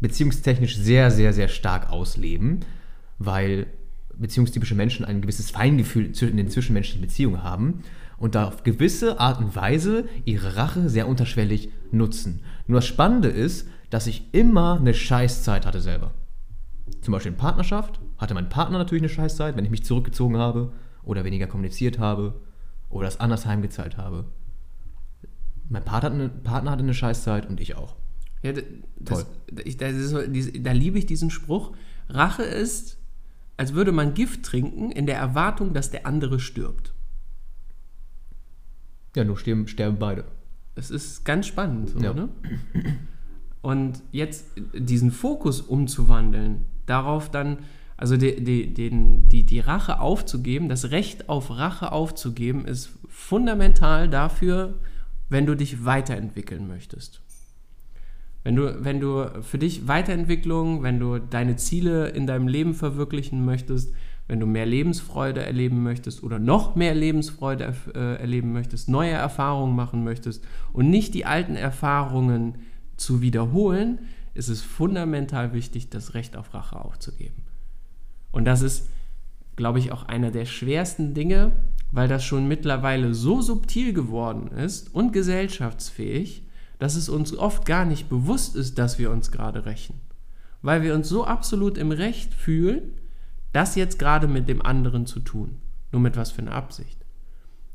beziehungstechnisch 0.00 0.76
sehr, 0.76 1.10
sehr, 1.10 1.32
sehr 1.32 1.48
stark 1.48 1.90
ausleben, 1.90 2.60
weil 3.18 3.66
beziehungstypische 4.16 4.74
Menschen 4.74 5.04
ein 5.04 5.20
gewisses 5.20 5.50
Feingefühl 5.50 6.12
in 6.20 6.36
den 6.36 6.48
zwischenmenschlichen 6.48 7.00
Beziehungen 7.00 7.42
haben 7.42 7.82
und 8.16 8.34
da 8.34 8.46
auf 8.46 8.64
gewisse 8.64 9.18
Art 9.18 9.38
und 9.38 9.56
Weise 9.56 10.04
ihre 10.24 10.56
Rache 10.56 10.88
sehr 10.88 11.08
unterschwellig 11.08 11.70
nutzen. 11.90 12.40
Nur 12.66 12.78
das 12.78 12.86
Spannende 12.86 13.28
ist, 13.28 13.68
dass 13.88 14.06
ich 14.06 14.32
immer 14.32 14.78
eine 14.78 14.94
Scheißzeit 14.94 15.66
hatte 15.66 15.80
selber 15.80 16.12
zum 17.02 17.12
Beispiel 17.12 17.32
in 17.32 17.38
Partnerschaft, 17.38 18.00
hatte 18.18 18.35
mein 18.35 18.49
Partner 18.49 18.78
natürlich 18.78 19.02
eine 19.02 19.09
Scheißzeit, 19.09 19.56
wenn 19.56 19.64
ich 19.64 19.70
mich 19.70 19.85
zurückgezogen 19.85 20.37
habe 20.37 20.73
oder 21.02 21.25
weniger 21.25 21.47
kommuniziert 21.47 21.99
habe 21.99 22.40
oder 22.88 23.06
das 23.06 23.20
anders 23.20 23.47
heimgezahlt 23.47 23.97
habe. 23.97 24.26
Mein 25.68 25.85
Partner, 25.85 26.11
hatte 26.11 26.14
eine- 26.20 26.28
Partner 26.28 26.70
hatte 26.73 26.82
eine 26.82 26.94
Scheißzeit 26.94 27.49
und 27.49 27.61
ich 27.61 27.76
auch. 27.76 27.97
Ja, 28.42 28.52
das, 28.99 29.26
ich, 29.64 29.76
das 29.76 29.92
ist, 29.92 30.14
da 30.66 30.73
liebe 30.73 30.99
ich 30.99 31.06
diesen 31.06 31.30
Spruch. 31.30 31.73
Rache 32.09 32.42
ist, 32.42 32.99
als 33.56 33.75
würde 33.75 33.92
man 33.92 34.14
Gift 34.14 34.44
trinken 34.44 34.90
in 34.90 35.06
der 35.06 35.16
Erwartung, 35.18 35.75
dass 35.75 35.90
der 35.90 36.06
andere 36.06 36.40
stirbt. 36.40 36.94
Ja, 39.16 39.25
nur 39.25 39.37
sterben, 39.37 39.66
sterben 39.68 39.99
beide. 39.99 40.25
Es 40.75 40.90
ist 40.90 41.25
ganz 41.25 41.47
spannend, 41.47 41.90
so, 41.90 41.99
Ja. 41.99 42.14
ne? 42.14 42.28
Und 43.61 44.02
jetzt 44.11 44.47
diesen 44.73 45.11
Fokus 45.11 45.61
umzuwandeln, 45.61 46.64
darauf 46.90 47.30
dann, 47.30 47.59
also 47.97 48.16
die, 48.16 48.42
die, 48.42 48.75
den, 48.75 49.28
die, 49.28 49.44
die 49.44 49.61
Rache 49.61 50.00
aufzugeben, 50.00 50.68
das 50.68 50.90
Recht 50.90 51.28
auf 51.28 51.50
Rache 51.50 51.92
aufzugeben, 51.92 52.64
ist 52.64 52.90
fundamental 53.09 54.09
dafür, 54.09 54.75
wenn 55.28 55.47
du 55.47 55.54
dich 55.54 55.85
weiterentwickeln 55.85 56.66
möchtest. 56.66 57.23
Wenn 58.42 58.56
du, 58.56 58.85
wenn 58.85 59.00
du 59.00 59.42
für 59.42 59.59
dich 59.59 59.87
Weiterentwicklung, 59.87 60.82
wenn 60.82 60.99
du 60.99 61.18
deine 61.18 61.56
Ziele 61.56 62.09
in 62.09 62.26
deinem 62.26 62.49
Leben 62.49 62.75
verwirklichen 62.75 63.44
möchtest, 63.44 63.92
wenn 64.28 64.40
du 64.40 64.47
mehr 64.47 64.64
Lebensfreude 64.64 65.42
erleben 65.42 65.82
möchtest 65.82 66.23
oder 66.23 66.38
noch 66.38 66.76
mehr 66.76 66.94
Lebensfreude 66.94 67.75
äh, 67.94 68.20
erleben 68.20 68.52
möchtest, 68.52 68.88
neue 68.88 69.11
Erfahrungen 69.11 69.75
machen 69.75 70.04
möchtest 70.04 70.44
und 70.73 70.88
nicht 70.88 71.14
die 71.14 71.26
alten 71.26 71.56
Erfahrungen 71.56 72.54
zu 72.97 73.20
wiederholen, 73.20 73.99
ist 74.34 74.49
es 74.49 74.62
fundamental 74.62 75.52
wichtig, 75.52 75.90
das 75.90 76.14
Recht 76.14 76.37
auf 76.37 76.54
Rache 76.54 76.76
aufzugeben. 76.76 77.42
Und 78.32 78.44
das 78.44 78.62
ist, 78.62 78.88
glaube 79.56 79.78
ich, 79.78 79.92
auch 79.92 80.04
einer 80.04 80.30
der 80.30 80.44
schwersten 80.44 81.14
Dinge, 81.14 81.52
weil 81.92 82.08
das 82.08 82.25
schon 82.25 82.46
mittlerweile 82.46 83.14
so 83.14 83.42
subtil 83.42 83.92
geworden 83.92 84.52
ist 84.52 84.94
und 84.94 85.12
gesellschaftsfähig, 85.12 86.46
dass 86.78 86.96
es 86.96 87.08
uns 87.08 87.37
oft 87.37 87.66
gar 87.66 87.84
nicht 87.84 88.08
bewusst 88.08 88.56
ist, 88.56 88.78
dass 88.78 88.99
wir 88.99 89.10
uns 89.10 89.30
gerade 89.30 89.66
rächen. 89.66 90.00
Weil 90.62 90.82
wir 90.82 90.94
uns 90.94 91.08
so 91.08 91.25
absolut 91.25 91.76
im 91.76 91.90
Recht 91.90 92.32
fühlen, 92.32 92.94
das 93.52 93.75
jetzt 93.75 93.99
gerade 93.99 94.28
mit 94.28 94.49
dem 94.49 94.62
anderen 94.62 95.06
zu 95.06 95.20
tun. 95.20 95.58
Nur 95.92 96.00
mit 96.00 96.16
was 96.16 96.30
für 96.30 96.42
einer 96.42 96.52
Absicht. 96.52 97.04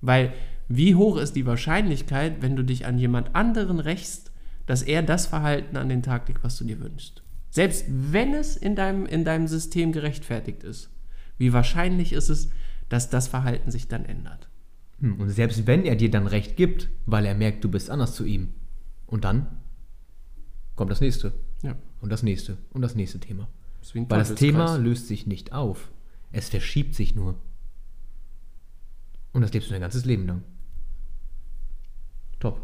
Weil 0.02 0.34
wie 0.68 0.96
hoch 0.96 1.18
ist 1.18 1.36
die 1.36 1.46
Wahrscheinlichkeit, 1.46 2.42
wenn 2.42 2.56
du 2.56 2.64
dich 2.64 2.86
an 2.86 2.98
jemand 2.98 3.36
anderen 3.36 3.80
rächst, 3.80 4.32
dass 4.66 4.82
er 4.82 5.04
das 5.04 5.28
Verhalten 5.28 5.78
an 5.78 5.90
den 5.90 6.04
Tag 6.04 6.28
legt, 6.28 6.44
was 6.44 6.58
du 6.58 6.66
dir 6.66 6.80
wünschst? 6.80 7.24
Selbst 7.50 7.86
wenn 7.88 8.34
es 8.34 8.58
in 8.58 8.76
deinem, 8.76 9.06
in 9.06 9.24
deinem 9.24 9.48
System 9.48 9.92
gerechtfertigt 9.92 10.64
ist, 10.64 10.90
wie 11.38 11.54
wahrscheinlich 11.54 12.14
ist 12.14 12.30
es, 12.30 12.50
dass 12.90 13.10
das 13.10 13.28
Verhalten 13.28 13.72
sich 13.72 13.88
dann 13.88 14.06
ändert? 14.06 14.50
Hm, 15.00 15.20
Und 15.20 15.30
selbst 15.30 15.68
wenn 15.68 15.86
er 15.86 15.96
dir 15.96 16.12
dann 16.12 16.28
recht 16.28 16.56
gibt, 16.58 16.90
weil 17.06 17.26
er 17.26 17.36
merkt, 17.36 17.64
du 17.64 17.70
bist 17.70 17.90
anders 17.90 18.16
zu 18.16 18.26
ihm. 18.26 18.54
Und 19.08 19.24
dann 19.24 19.48
kommt 20.76 20.92
das 20.92 21.02
nächste. 21.02 21.34
Ja. 21.62 21.76
Und 22.02 22.10
das 22.10 22.24
nächste. 22.24 22.58
Und 22.72 22.82
das 22.82 22.96
nächste 22.96 23.20
Thema. 23.20 23.48
Deswegen 23.82 24.10
Weil 24.10 24.20
das. 24.20 24.36
Thema 24.36 24.78
löst 24.78 25.08
sich 25.08 25.28
nicht 25.28 25.54
auf. 25.54 25.92
Es 26.32 26.50
verschiebt 26.50 26.96
sich 26.96 27.16
nur. 27.16 27.36
Und 29.32 29.42
das 29.42 29.54
lebst 29.54 29.70
du 29.70 29.74
dein 29.74 29.82
ganzes 29.82 30.06
Leben 30.06 30.28
lang. 30.28 30.44
Top. 32.40 32.62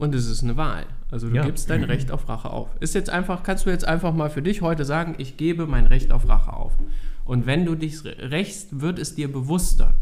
Und 0.00 0.14
es 0.14 0.26
ist 0.30 0.42
eine 0.42 0.56
Wahl. 0.56 0.86
Also 1.10 1.28
du 1.28 1.36
Ja. 1.36 1.44
gibst 1.44 1.68
dein 1.68 1.84
Recht 1.84 2.10
auf 2.10 2.26
Rache 2.26 2.48
auf. 2.50 2.70
Ist 2.80 2.94
jetzt 2.94 3.10
einfach, 3.10 3.42
kannst 3.42 3.66
du 3.66 3.70
jetzt 3.70 3.84
einfach 3.86 4.14
mal 4.14 4.30
für 4.30 4.40
dich 4.40 4.62
heute 4.62 4.86
sagen, 4.86 5.14
ich 5.18 5.36
gebe 5.36 5.66
mein 5.66 5.84
Recht 5.84 6.10
auf 6.10 6.26
Rache 6.26 6.52
auf. 6.54 6.72
Und 7.26 7.44
wenn 7.44 7.66
du 7.66 7.74
dich 7.74 8.02
rächst, 8.04 8.80
wird 8.80 8.98
es 8.98 9.14
dir 9.14 9.30
bewusster. 9.30 9.92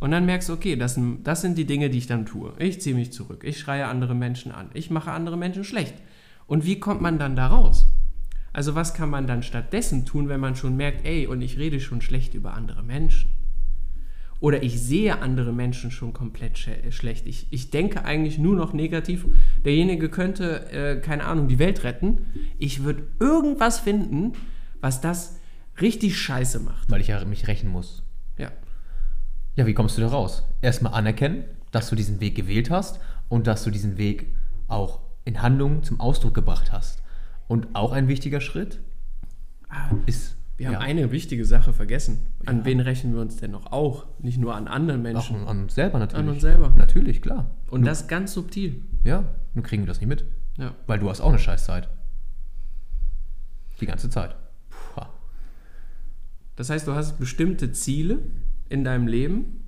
Und 0.00 0.10
dann 0.10 0.26
merkst 0.26 0.48
du, 0.48 0.54
okay, 0.54 0.74
das, 0.74 0.94
sind- 0.94 1.24
das 1.24 1.40
sind 1.40 1.56
die 1.56 1.66
Dinge, 1.66 1.88
die 1.88 1.98
ich 1.98 2.08
dann 2.08 2.26
tue. 2.26 2.52
Ich 2.58 2.80
ziehe 2.80 2.96
mich 2.96 3.12
zurück. 3.12 3.44
Ich 3.44 3.60
schreie 3.60 3.86
andere 3.86 4.14
Menschen 4.16 4.50
an. 4.50 4.70
Ich 4.74 4.90
mache 4.90 5.12
andere 5.12 5.36
Menschen 5.36 5.62
schlecht. 5.62 5.94
Und 6.48 6.64
wie 6.66 6.80
kommt 6.80 7.00
man 7.00 7.18
dann 7.20 7.36
da 7.36 7.46
raus? 7.46 7.86
Also 8.52 8.74
was 8.74 8.92
kann 8.92 9.08
man 9.10 9.28
dann 9.28 9.44
stattdessen 9.44 10.04
tun, 10.04 10.28
wenn 10.28 10.40
man 10.40 10.56
schon 10.56 10.76
merkt, 10.76 11.06
ey, 11.06 11.28
und 11.28 11.42
ich 11.42 11.58
rede 11.58 11.78
schon 11.78 12.00
schlecht 12.00 12.34
über 12.34 12.54
andere 12.54 12.82
Menschen? 12.82 13.30
Oder 14.40 14.62
ich 14.62 14.80
sehe 14.80 15.20
andere 15.20 15.52
Menschen 15.52 15.90
schon 15.90 16.12
komplett 16.12 16.58
sch 16.58 16.68
schlecht. 16.90 17.26
Ich, 17.26 17.48
ich 17.50 17.70
denke 17.70 18.04
eigentlich 18.04 18.38
nur 18.38 18.54
noch 18.54 18.72
negativ. 18.72 19.26
Derjenige 19.64 20.08
könnte, 20.08 20.70
äh, 20.70 21.00
keine 21.00 21.24
Ahnung, 21.24 21.48
die 21.48 21.58
Welt 21.58 21.82
retten. 21.82 22.26
Ich 22.58 22.84
würde 22.84 23.08
irgendwas 23.18 23.80
finden, 23.80 24.32
was 24.80 25.00
das 25.00 25.40
richtig 25.80 26.16
scheiße 26.18 26.60
macht. 26.60 26.90
Weil 26.90 27.00
ich 27.00 27.08
ja 27.08 27.24
mich 27.24 27.48
rächen 27.48 27.68
muss. 27.68 28.04
Ja. 28.36 28.52
Ja, 29.56 29.66
wie 29.66 29.74
kommst 29.74 29.98
du 29.98 30.02
da 30.02 30.08
raus? 30.08 30.44
Erstmal 30.62 30.94
anerkennen, 30.94 31.44
dass 31.72 31.90
du 31.90 31.96
diesen 31.96 32.20
Weg 32.20 32.36
gewählt 32.36 32.70
hast 32.70 33.00
und 33.28 33.48
dass 33.48 33.64
du 33.64 33.70
diesen 33.70 33.98
Weg 33.98 34.26
auch 34.68 35.00
in 35.24 35.42
Handlungen 35.42 35.82
zum 35.82 35.98
Ausdruck 35.98 36.34
gebracht 36.34 36.70
hast. 36.72 37.02
Und 37.48 37.74
auch 37.74 37.92
ein 37.92 38.06
wichtiger 38.08 38.40
Schritt 38.40 38.78
Ah, 39.70 39.90
ist. 40.06 40.37
Wir 40.58 40.66
haben 40.66 40.74
ja, 40.74 40.80
eine 40.80 41.12
wichtige 41.12 41.44
Sache 41.44 41.72
vergessen. 41.72 42.18
An 42.44 42.64
wen 42.64 42.80
rächen 42.80 43.14
wir 43.14 43.20
uns 43.20 43.36
denn 43.36 43.52
noch 43.52 43.70
auch? 43.70 44.06
Nicht 44.18 44.38
nur 44.38 44.56
an 44.56 44.66
anderen 44.66 45.02
Menschen. 45.02 45.36
an, 45.36 45.46
an 45.46 45.62
uns 45.62 45.74
selber 45.76 46.00
natürlich. 46.00 46.26
An 46.26 46.28
uns 46.30 46.40
selber. 46.42 46.74
Natürlich, 46.76 47.22
klar. 47.22 47.48
Und 47.70 47.84
das 47.84 48.08
ganz 48.08 48.32
subtil. 48.32 48.82
Ja, 49.04 49.24
nur 49.54 49.64
kriegen 49.64 49.84
wir 49.84 49.86
das 49.86 50.00
nicht 50.00 50.08
mit. 50.08 50.24
Ja. 50.56 50.74
Weil 50.88 50.98
du 50.98 51.08
hast 51.08 51.20
auch 51.20 51.28
eine 51.28 51.38
Scheißzeit. 51.38 51.88
Die 53.80 53.86
ganze 53.86 54.10
Zeit. 54.10 54.34
Puh. 54.68 55.02
Das 56.56 56.70
heißt, 56.70 56.88
du 56.88 56.94
hast 56.94 57.20
bestimmte 57.20 57.70
Ziele 57.70 58.18
in 58.68 58.82
deinem 58.82 59.06
Leben 59.06 59.62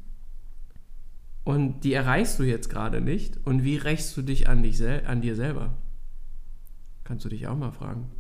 und 1.45 1.85
die 1.85 1.93
erreichst 1.93 2.41
du 2.41 2.43
jetzt 2.43 2.69
gerade 2.69 3.01
nicht. 3.01 3.39
Und 3.47 3.63
wie 3.63 3.77
rächst 3.77 4.17
du 4.17 4.23
dich 4.23 4.49
an, 4.49 4.65
dich 4.65 4.77
sel 4.77 5.07
an 5.07 5.21
dir 5.21 5.37
selber? 5.37 5.79
Kannst 7.05 7.25
du 7.25 7.29
dich 7.29 7.47
auch 7.47 7.57
mal 7.57 7.71
fragen. 7.71 8.11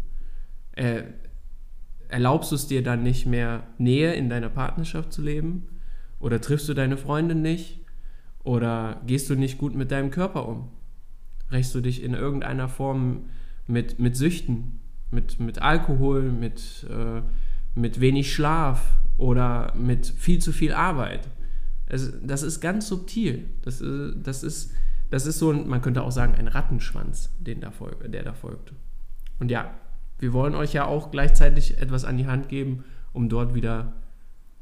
Äh, 0.72 1.02
erlaubst 2.11 2.50
du 2.50 2.57
es 2.57 2.67
dir 2.67 2.83
dann 2.83 3.02
nicht 3.02 3.26
mehr, 3.26 3.64
Nähe 3.79 4.12
in 4.14 4.29
deiner 4.29 4.49
Partnerschaft 4.49 5.12
zu 5.12 5.23
leben? 5.23 5.69
Oder 6.19 6.40
triffst 6.40 6.69
du 6.69 6.75
deine 6.75 6.97
Freundin 6.97 7.43
nicht? 7.43 7.81
Oder 8.43 9.00
gehst 9.07 9.31
du 9.31 9.35
nicht 9.35 9.59
gut 9.59 9.75
mit 9.75 9.90
deinem 9.90 10.11
Körper 10.11 10.49
um? 10.49 10.69
Rächst 11.50 11.75
du 11.75 11.81
dich 11.81 12.02
in 12.02 12.14
irgendeiner 12.14 12.69
Form 12.69 13.26
mit, 13.67 13.99
mit 13.99 14.17
Süchten, 14.17 14.81
mit, 15.11 15.40
mit 15.40 15.61
Alkohol, 15.61 16.31
mit, 16.31 16.87
äh, 16.88 17.23
mit 17.75 18.00
wenig 18.00 18.33
Schlaf 18.33 18.99
oder 19.19 19.75
mit 19.76 20.07
viel 20.07 20.38
zu 20.38 20.52
viel 20.52 20.73
Arbeit? 20.73 21.29
Es, 21.87 22.12
das 22.23 22.43
ist 22.43 22.61
ganz 22.61 22.88
subtil. 22.88 23.47
Das, 23.62 23.81
äh, 23.81 24.12
das, 24.23 24.43
ist, 24.43 24.73
das 25.11 25.26
ist 25.26 25.38
so, 25.38 25.50
ein, 25.50 25.69
man 25.69 25.83
könnte 25.83 26.02
auch 26.02 26.12
sagen, 26.12 26.35
ein 26.35 26.49
Rattenschwanz, 26.49 27.31
den 27.40 27.61
da 27.61 27.71
folg, 27.71 28.11
der 28.11 28.23
da 28.23 28.33
folgt. 28.33 28.73
Und 29.38 29.50
ja, 29.50 29.71
wir 30.20 30.32
wollen 30.32 30.54
euch 30.54 30.72
ja 30.72 30.84
auch 30.84 31.10
gleichzeitig 31.10 31.78
etwas 31.78 32.04
an 32.04 32.16
die 32.16 32.26
Hand 32.26 32.48
geben, 32.48 32.84
um 33.12 33.28
dort 33.28 33.54
wieder, 33.54 33.94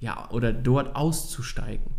ja, 0.00 0.30
oder 0.30 0.52
dort 0.52 0.96
auszusteigen. 0.96 1.92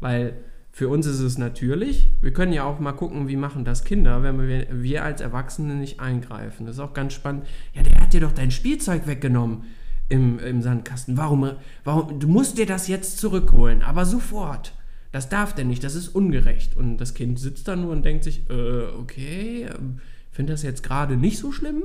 Weil 0.00 0.34
für 0.72 0.88
uns 0.88 1.06
ist 1.06 1.20
es 1.20 1.38
natürlich, 1.38 2.10
wir 2.20 2.32
können 2.32 2.52
ja 2.52 2.64
auch 2.64 2.80
mal 2.80 2.92
gucken, 2.92 3.28
wie 3.28 3.36
machen 3.36 3.64
das 3.64 3.84
Kinder, 3.84 4.24
wenn 4.24 4.46
wir, 4.46 4.66
wir 4.70 5.04
als 5.04 5.20
Erwachsene 5.20 5.74
nicht 5.74 6.00
eingreifen. 6.00 6.66
Das 6.66 6.76
ist 6.76 6.80
auch 6.80 6.94
ganz 6.94 7.12
spannend. 7.12 7.46
Ja, 7.74 7.82
der 7.82 8.00
hat 8.00 8.12
dir 8.12 8.20
doch 8.20 8.32
dein 8.32 8.50
Spielzeug 8.50 9.06
weggenommen 9.06 9.62
im, 10.08 10.40
im 10.40 10.62
Sandkasten. 10.62 11.16
Warum, 11.16 11.52
warum, 11.84 12.18
du 12.18 12.26
musst 12.26 12.58
dir 12.58 12.66
das 12.66 12.88
jetzt 12.88 13.18
zurückholen, 13.18 13.82
aber 13.82 14.04
sofort. 14.04 14.74
Das 15.12 15.28
darf 15.28 15.54
der 15.54 15.64
nicht, 15.64 15.84
das 15.84 15.94
ist 15.94 16.08
ungerecht. 16.08 16.76
Und 16.76 16.96
das 16.96 17.14
Kind 17.14 17.38
sitzt 17.38 17.68
da 17.68 17.76
nur 17.76 17.92
und 17.92 18.04
denkt 18.04 18.24
sich, 18.24 18.50
äh, 18.50 18.86
okay, 19.00 19.68
ähm, 19.72 20.00
finde 20.32 20.54
das 20.54 20.64
jetzt 20.64 20.82
gerade 20.82 21.16
nicht 21.16 21.38
so 21.38 21.52
schlimm. 21.52 21.84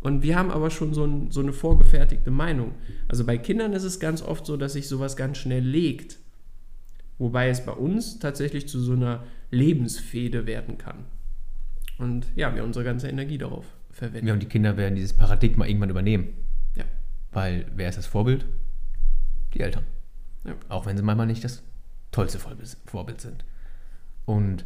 Und 0.00 0.22
wir 0.22 0.36
haben 0.36 0.50
aber 0.50 0.70
schon 0.70 0.94
so, 0.94 1.04
ein, 1.04 1.30
so 1.30 1.40
eine 1.40 1.52
vorgefertigte 1.52 2.30
Meinung. 2.30 2.74
Also 3.08 3.24
bei 3.24 3.38
Kindern 3.38 3.72
ist 3.72 3.82
es 3.82 3.98
ganz 3.98 4.22
oft 4.22 4.46
so, 4.46 4.56
dass 4.56 4.74
sich 4.74 4.88
sowas 4.88 5.16
ganz 5.16 5.38
schnell 5.38 5.64
legt. 5.64 6.18
Wobei 7.18 7.48
es 7.48 7.64
bei 7.64 7.72
uns 7.72 8.18
tatsächlich 8.18 8.68
zu 8.68 8.80
so 8.80 8.92
einer 8.92 9.24
Lebensfehde 9.50 10.46
werden 10.46 10.78
kann. 10.78 11.06
Und 11.98 12.26
ja, 12.36 12.54
wir 12.54 12.62
unsere 12.62 12.84
ganze 12.84 13.08
Energie 13.08 13.38
darauf 13.38 13.64
verwenden. 13.90 14.26
Ja, 14.26 14.34
und 14.34 14.42
die 14.42 14.48
Kinder 14.48 14.76
werden 14.76 14.94
dieses 14.94 15.14
Paradigma 15.14 15.66
irgendwann 15.66 15.90
übernehmen. 15.90 16.28
Ja. 16.74 16.84
Weil 17.32 17.66
wer 17.74 17.88
ist 17.88 17.96
das 17.96 18.06
Vorbild? 18.06 18.44
Die 19.54 19.60
Eltern. 19.60 19.84
Ja. 20.44 20.54
Auch 20.68 20.84
wenn 20.86 20.96
sie 20.96 21.02
manchmal 21.02 21.26
nicht 21.26 21.42
das 21.42 21.62
tollste 22.12 22.38
Vorbild 22.38 22.76
Vorbild 22.84 23.20
sind. 23.20 23.44
Und 24.26 24.64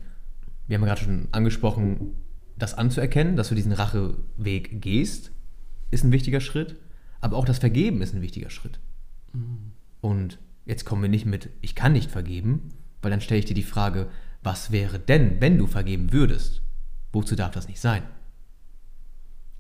wir 0.66 0.76
haben 0.76 0.84
gerade 0.84 1.00
schon 1.00 1.28
angesprochen, 1.32 2.14
das 2.62 2.74
anzuerkennen, 2.74 3.36
dass 3.36 3.48
du 3.48 3.54
diesen 3.54 3.72
Racheweg 3.72 4.80
gehst, 4.80 5.32
ist 5.90 6.04
ein 6.04 6.12
wichtiger 6.12 6.40
Schritt. 6.40 6.76
Aber 7.20 7.36
auch 7.36 7.44
das 7.44 7.58
Vergeben 7.58 8.00
ist 8.02 8.14
ein 8.14 8.22
wichtiger 8.22 8.50
Schritt. 8.50 8.80
Und 10.00 10.38
jetzt 10.64 10.84
kommen 10.84 11.02
wir 11.02 11.08
nicht 11.08 11.26
mit, 11.26 11.50
ich 11.60 11.74
kann 11.74 11.92
nicht 11.92 12.10
vergeben, 12.10 12.70
weil 13.02 13.10
dann 13.10 13.20
stelle 13.20 13.38
ich 13.38 13.46
dir 13.46 13.54
die 13.54 13.62
Frage, 13.62 14.08
was 14.42 14.70
wäre 14.70 14.98
denn, 14.98 15.40
wenn 15.40 15.58
du 15.58 15.66
vergeben 15.66 16.12
würdest? 16.12 16.62
Wozu 17.12 17.36
darf 17.36 17.50
das 17.50 17.68
nicht 17.68 17.80
sein? 17.80 18.02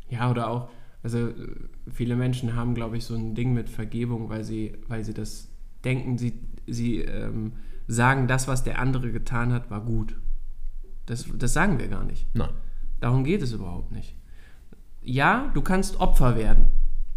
Ja, 0.08 0.30
oder 0.30 0.48
auch, 0.48 0.70
also 1.02 1.28
äh, 1.28 1.34
viele 1.92 2.16
Menschen 2.16 2.54
haben, 2.54 2.74
glaube 2.74 2.96
ich, 2.96 3.04
so 3.04 3.14
ein 3.14 3.34
Ding 3.34 3.52
mit 3.52 3.68
Vergebung, 3.68 4.28
weil 4.28 4.44
sie, 4.44 4.76
weil 4.88 5.04
sie 5.04 5.14
das 5.14 5.48
denken, 5.84 6.18
sie, 6.18 6.34
sie 6.66 7.00
ähm, 7.00 7.52
sagen, 7.86 8.26
das, 8.26 8.48
was 8.48 8.64
der 8.64 8.78
andere 8.78 9.12
getan 9.12 9.52
hat, 9.52 9.70
war 9.70 9.82
gut. 9.82 10.16
Das, 11.06 11.26
das 11.36 11.52
sagen 11.52 11.78
wir 11.78 11.88
gar 11.88 12.04
nicht. 12.04 12.26
Nein. 12.34 12.50
Darum 13.00 13.24
geht 13.24 13.42
es 13.42 13.52
überhaupt 13.52 13.92
nicht. 13.92 14.16
Ja, 15.02 15.50
du 15.54 15.62
kannst 15.62 16.00
Opfer 16.00 16.36
werden. 16.36 16.66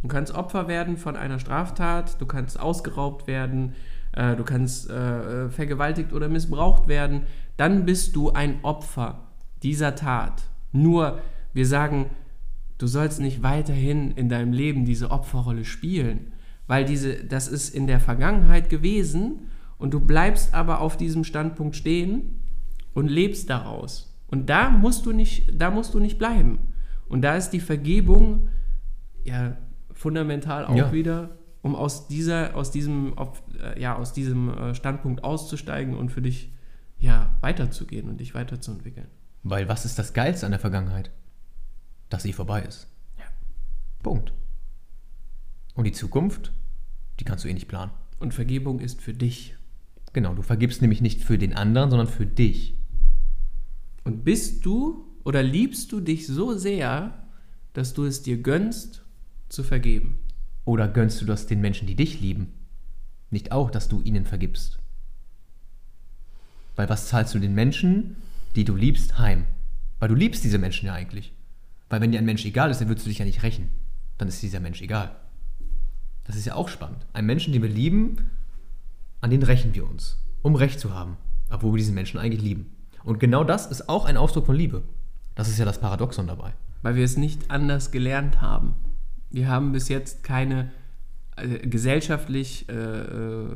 Du 0.01 0.07
kannst 0.07 0.33
Opfer 0.33 0.67
werden 0.67 0.97
von 0.97 1.15
einer 1.15 1.39
Straftat, 1.39 2.19
du 2.19 2.25
kannst 2.25 2.59
ausgeraubt 2.59 3.27
werden, 3.27 3.73
äh, 4.13 4.35
du 4.35 4.43
kannst 4.43 4.89
äh, 4.89 5.49
vergewaltigt 5.49 6.13
oder 6.13 6.27
missbraucht 6.27 6.87
werden. 6.87 7.23
Dann 7.57 7.85
bist 7.85 8.15
du 8.15 8.31
ein 8.31 8.63
Opfer 8.63 9.27
dieser 9.63 9.95
Tat. 9.95 10.43
Nur, 10.71 11.19
wir 11.53 11.65
sagen, 11.65 12.07
du 12.77 12.87
sollst 12.87 13.19
nicht 13.21 13.43
weiterhin 13.43 14.11
in 14.11 14.27
deinem 14.29 14.53
Leben 14.53 14.85
diese 14.85 15.11
Opferrolle 15.11 15.65
spielen, 15.65 16.33
weil 16.67 16.85
diese, 16.85 17.23
das 17.23 17.47
ist 17.47 17.73
in 17.73 17.87
der 17.87 17.99
Vergangenheit 17.99 18.69
gewesen 18.69 19.47
und 19.77 19.93
du 19.93 19.99
bleibst 19.99 20.53
aber 20.53 20.81
auf 20.81 20.97
diesem 20.97 21.23
Standpunkt 21.23 21.75
stehen 21.75 22.41
und 22.93 23.09
lebst 23.09 23.49
daraus. 23.49 24.12
Und 24.33 24.49
da 24.49 24.71
musst 24.71 25.05
du 25.05 25.11
nicht, 25.11 25.61
da 25.61 25.69
musst 25.69 25.93
du 25.93 25.99
nicht 25.99 26.17
bleiben. 26.17 26.57
Und 27.07 27.21
da 27.21 27.35
ist 27.35 27.51
die 27.51 27.59
Vergebung 27.59 28.49
ja 29.23 29.55
fundamental 29.91 30.65
auch 30.65 30.75
Ja. 30.75 30.91
wieder, 30.91 31.37
um 31.61 31.75
aus 31.75 32.07
dieser, 32.07 32.55
aus 32.55 32.71
diesem, 32.71 33.15
auf, 33.15 33.43
äh, 33.61 33.79
ja, 33.79 33.95
aus 33.95 34.11
diesem 34.11 34.49
äh, 34.49 34.73
Standpunkt 34.73 35.23
auszusteigen 35.23 35.95
und 35.95 36.09
für 36.09 36.23
dich 36.23 36.51
ja 36.97 37.37
weiterzugehen 37.41 38.09
und 38.09 38.19
dich 38.21 38.33
weiterzuentwickeln. 38.33 39.05
Weil 39.43 39.67
was 39.69 39.85
ist 39.85 39.99
das 39.99 40.13
Geilste 40.13 40.47
an 40.47 40.51
der 40.51 40.59
Vergangenheit? 40.59 41.11
Dass 42.09 42.23
sie 42.23 42.33
vorbei 42.33 42.63
ist. 42.63 42.87
Ja. 43.19 43.25
Punkt. 44.01 44.33
Und 45.75 45.83
die 45.83 45.91
Zukunft, 45.91 46.53
die 47.19 47.23
kannst 47.23 47.45
du 47.45 47.49
eh 47.49 47.53
nicht 47.53 47.67
planen. 47.67 47.91
Und 48.19 48.33
Vergebung 48.33 48.79
ist 48.79 48.99
für 48.99 49.13
dich. 49.13 49.55
Genau, 50.11 50.33
du 50.33 50.41
vergibst 50.41 50.81
nämlich 50.81 51.01
nicht 51.01 51.23
für 51.23 51.37
den 51.37 51.53
anderen, 51.53 51.91
sondern 51.91 52.07
für 52.07 52.25
dich. 52.25 52.79
Und 54.03 54.23
bist 54.23 54.65
du 54.65 55.05
oder 55.23 55.41
liebst 55.41 55.91
du 55.91 56.01
dich 56.01 56.27
so 56.27 56.57
sehr, 56.57 57.25
dass 57.73 57.93
du 57.93 58.05
es 58.05 58.21
dir 58.21 58.37
gönnst, 58.37 59.03
zu 59.49 59.63
vergeben? 59.63 60.19
Oder 60.65 60.87
gönnst 60.87 61.21
du 61.21 61.25
das 61.25 61.47
den 61.47 61.61
Menschen, 61.61 61.87
die 61.87 61.95
dich 61.95 62.19
lieben? 62.19 62.53
Nicht 63.29 63.51
auch, 63.51 63.71
dass 63.71 63.89
du 63.89 64.01
ihnen 64.01 64.25
vergibst. 64.25 64.79
Weil 66.75 66.89
was 66.89 67.07
zahlst 67.07 67.33
du 67.35 67.39
den 67.39 67.53
Menschen, 67.53 68.15
die 68.55 68.65
du 68.65 68.75
liebst, 68.75 69.19
heim? 69.19 69.45
Weil 69.99 70.09
du 70.09 70.15
liebst 70.15 70.43
diese 70.43 70.57
Menschen 70.57 70.87
ja 70.87 70.93
eigentlich. 70.93 71.33
Weil 71.89 72.01
wenn 72.01 72.11
dir 72.11 72.17
ein 72.17 72.25
Mensch 72.25 72.45
egal 72.45 72.71
ist, 72.71 72.81
dann 72.81 72.87
würdest 72.87 73.05
du 73.05 73.09
dich 73.09 73.19
ja 73.19 73.25
nicht 73.25 73.43
rächen. 73.43 73.69
Dann 74.17 74.27
ist 74.27 74.41
dieser 74.41 74.59
Mensch 74.59 74.81
egal. 74.81 75.15
Das 76.25 76.35
ist 76.35 76.45
ja 76.45 76.55
auch 76.55 76.69
spannend. 76.69 77.05
Ein 77.13 77.25
Menschen, 77.25 77.53
den 77.53 77.61
wir 77.61 77.69
lieben, 77.69 78.29
an 79.21 79.29
den 79.29 79.43
rächen 79.43 79.75
wir 79.75 79.87
uns, 79.87 80.17
um 80.41 80.55
Recht 80.55 80.79
zu 80.79 80.93
haben, 80.93 81.17
obwohl 81.49 81.73
wir 81.73 81.77
diesen 81.77 81.95
Menschen 81.95 82.19
eigentlich 82.19 82.41
lieben. 82.41 82.71
Und 83.03 83.19
genau 83.19 83.43
das 83.43 83.65
ist 83.67 83.89
auch 83.89 84.05
ein 84.05 84.17
Ausdruck 84.17 84.45
von 84.45 84.55
Liebe. 84.55 84.83
Das 85.35 85.49
ist 85.49 85.57
ja 85.57 85.65
das 85.65 85.79
Paradoxon 85.79 86.27
dabei. 86.27 86.53
Weil 86.81 86.95
wir 86.95 87.03
es 87.03 87.17
nicht 87.17 87.49
anders 87.49 87.91
gelernt 87.91 88.41
haben. 88.41 88.75
Wir 89.29 89.47
haben 89.47 89.71
bis 89.71 89.89
jetzt 89.89 90.23
keine, 90.23 90.71
äh, 91.35 91.67
gesellschaftlich 91.67 92.69
äh, 92.69 92.73
äh, 92.73 93.47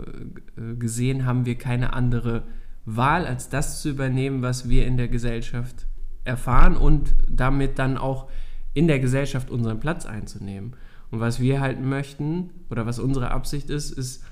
gesehen, 0.77 1.25
haben 1.25 1.45
wir 1.45 1.55
keine 1.55 1.93
andere 1.93 2.43
Wahl, 2.85 3.25
als 3.25 3.49
das 3.49 3.81
zu 3.81 3.89
übernehmen, 3.89 4.41
was 4.41 4.69
wir 4.69 4.87
in 4.87 4.97
der 4.97 5.07
Gesellschaft 5.07 5.87
erfahren 6.23 6.75
und 6.75 7.15
damit 7.29 7.79
dann 7.79 7.97
auch 7.97 8.29
in 8.73 8.87
der 8.87 8.99
Gesellschaft 8.99 9.49
unseren 9.49 9.79
Platz 9.79 10.05
einzunehmen. 10.05 10.75
Und 11.11 11.19
was 11.19 11.39
wir 11.39 11.61
halt 11.61 11.79
möchten 11.81 12.49
oder 12.69 12.85
was 12.85 12.99
unsere 12.99 13.31
Absicht 13.31 13.69
ist, 13.69 13.91
ist 13.91 14.23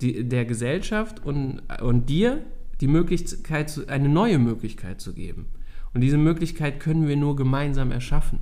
die, 0.00 0.28
der 0.28 0.44
Gesellschaft 0.44 1.24
und, 1.24 1.60
und 1.80 2.08
dir 2.08 2.42
die 2.82 2.88
Möglichkeit, 2.88 3.88
eine 3.88 4.08
neue 4.08 4.38
Möglichkeit 4.38 5.00
zu 5.00 5.14
geben. 5.14 5.46
Und 5.94 6.00
diese 6.00 6.18
Möglichkeit 6.18 6.80
können 6.80 7.06
wir 7.06 7.16
nur 7.16 7.36
gemeinsam 7.36 7.92
erschaffen. 7.92 8.40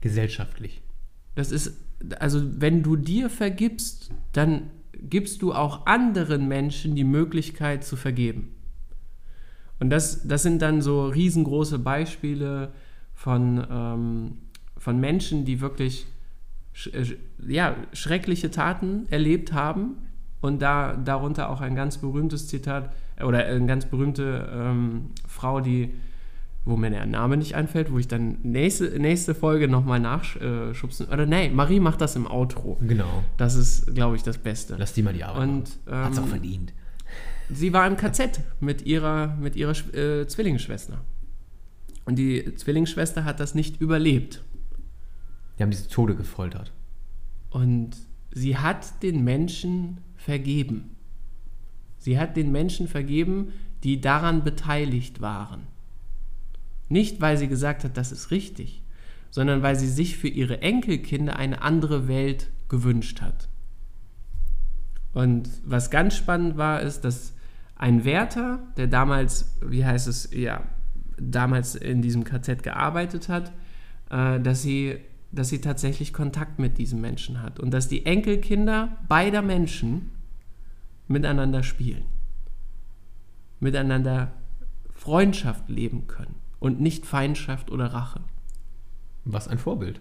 Gesellschaftlich. 0.00 0.80
Das 1.34 1.52
ist, 1.52 1.76
also 2.18 2.42
wenn 2.60 2.82
du 2.82 2.96
dir 2.96 3.28
vergibst, 3.28 4.10
dann 4.32 4.70
gibst 4.94 5.42
du 5.42 5.52
auch 5.52 5.86
anderen 5.86 6.48
Menschen 6.48 6.96
die 6.96 7.04
Möglichkeit 7.04 7.84
zu 7.84 7.96
vergeben. 7.96 8.54
Und 9.80 9.90
das, 9.90 10.26
das 10.26 10.42
sind 10.42 10.62
dann 10.62 10.80
so 10.80 11.06
riesengroße 11.06 11.78
Beispiele 11.78 12.72
von, 13.14 13.64
ähm, 13.70 14.38
von 14.78 14.98
Menschen, 14.98 15.44
die 15.44 15.60
wirklich 15.60 16.06
sch 16.72 16.86
äh, 16.88 17.16
ja, 17.46 17.76
schreckliche 17.92 18.50
Taten 18.50 19.06
erlebt 19.10 19.52
haben. 19.52 19.98
Und 20.40 20.62
da, 20.62 20.96
darunter 20.96 21.50
auch 21.50 21.60
ein 21.60 21.74
ganz 21.74 21.98
berühmtes 21.98 22.48
Zitat 22.48 22.94
oder 23.24 23.44
eine 23.44 23.66
ganz 23.66 23.86
berühmte 23.86 24.48
ähm, 24.52 25.10
Frau, 25.26 25.60
die, 25.60 25.94
wo 26.64 26.76
mir 26.76 26.90
der 26.90 27.06
Name 27.06 27.36
nicht 27.36 27.54
einfällt, 27.54 27.92
wo 27.92 27.98
ich 27.98 28.08
dann 28.08 28.38
nächste, 28.42 28.98
nächste 28.98 29.34
Folge 29.34 29.68
nochmal 29.68 30.00
nachschubsen. 30.00 31.08
Oder 31.08 31.26
nee, 31.26 31.48
Marie 31.48 31.80
macht 31.80 32.00
das 32.00 32.16
im 32.16 32.26
Outro. 32.26 32.78
Genau. 32.80 33.24
Das 33.36 33.54
ist, 33.54 33.94
glaube 33.94 34.16
ich, 34.16 34.22
das 34.22 34.38
Beste. 34.38 34.76
Lass 34.78 34.92
die 34.92 35.02
mal 35.02 35.14
die 35.14 35.24
Arbeit 35.24 35.48
Und 35.48 35.86
machen. 35.86 36.04
Hat's 36.04 36.18
auch 36.18 36.24
ähm, 36.24 36.28
verdient. 36.28 36.72
sie 37.50 37.72
war 37.72 37.86
im 37.86 37.96
KZ 37.96 38.40
mit 38.60 38.82
ihrer, 38.82 39.36
mit 39.40 39.56
ihrer 39.56 39.72
äh, 39.94 40.26
Zwillingsschwester. 40.26 41.00
Und 42.04 42.16
die 42.16 42.54
Zwillingsschwester 42.54 43.24
hat 43.24 43.40
das 43.40 43.54
nicht 43.54 43.80
überlebt. 43.80 44.42
Die 45.58 45.62
haben 45.62 45.70
diese 45.70 45.88
Tode 45.88 46.14
gefoltert. 46.14 46.72
Und 47.50 47.90
sie 48.30 48.56
hat 48.56 49.02
den 49.02 49.24
Menschen 49.24 49.98
vergeben. 50.16 50.96
Sie 52.08 52.18
hat 52.18 52.38
den 52.38 52.50
Menschen 52.50 52.88
vergeben, 52.88 53.52
die 53.84 54.00
daran 54.00 54.42
beteiligt 54.42 55.20
waren. 55.20 55.66
Nicht, 56.88 57.20
weil 57.20 57.36
sie 57.36 57.48
gesagt 57.48 57.84
hat, 57.84 57.98
das 57.98 58.12
ist 58.12 58.30
richtig, 58.30 58.82
sondern 59.28 59.60
weil 59.60 59.76
sie 59.76 59.90
sich 59.90 60.16
für 60.16 60.28
ihre 60.28 60.62
Enkelkinder 60.62 61.36
eine 61.36 61.60
andere 61.60 62.08
Welt 62.08 62.48
gewünscht 62.70 63.20
hat. 63.20 63.50
Und 65.12 65.50
was 65.66 65.90
ganz 65.90 66.16
spannend 66.16 66.56
war, 66.56 66.80
ist, 66.80 67.02
dass 67.02 67.34
ein 67.76 68.06
Wärter, 68.06 68.60
der 68.78 68.86
damals, 68.86 69.58
wie 69.60 69.84
heißt 69.84 70.08
es, 70.08 70.30
ja, 70.32 70.62
damals 71.18 71.74
in 71.74 72.00
diesem 72.00 72.24
KZ 72.24 72.62
gearbeitet 72.62 73.28
hat, 73.28 73.52
äh, 74.08 74.40
dass, 74.40 74.62
sie, 74.62 74.96
dass 75.30 75.50
sie 75.50 75.60
tatsächlich 75.60 76.14
Kontakt 76.14 76.58
mit 76.58 76.78
diesem 76.78 77.02
Menschen 77.02 77.42
hat 77.42 77.60
und 77.60 77.70
dass 77.70 77.86
die 77.86 78.06
Enkelkinder 78.06 78.96
beider 79.08 79.42
Menschen 79.42 80.12
miteinander 81.08 81.62
spielen, 81.62 82.04
miteinander 83.60 84.32
Freundschaft 84.92 85.68
leben 85.68 86.06
können 86.06 86.36
und 86.60 86.80
nicht 86.80 87.06
Feindschaft 87.06 87.70
oder 87.70 87.86
Rache. 87.86 88.20
Was 89.24 89.48
ein 89.48 89.58
Vorbild. 89.58 90.00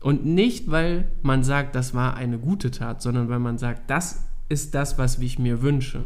Und 0.00 0.24
nicht, 0.26 0.70
weil 0.70 1.08
man 1.22 1.44
sagt, 1.44 1.74
das 1.76 1.94
war 1.94 2.16
eine 2.16 2.38
gute 2.38 2.70
Tat, 2.70 3.02
sondern 3.02 3.28
weil 3.28 3.38
man 3.38 3.58
sagt, 3.58 3.88
das 3.88 4.26
ist 4.48 4.74
das, 4.74 4.98
was 4.98 5.18
ich 5.18 5.38
mir 5.38 5.62
wünsche. 5.62 6.04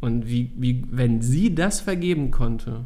Und 0.00 0.26
wie, 0.26 0.52
wie, 0.56 0.84
wenn 0.90 1.22
sie 1.22 1.54
das 1.54 1.80
vergeben 1.80 2.30
konnte, 2.30 2.84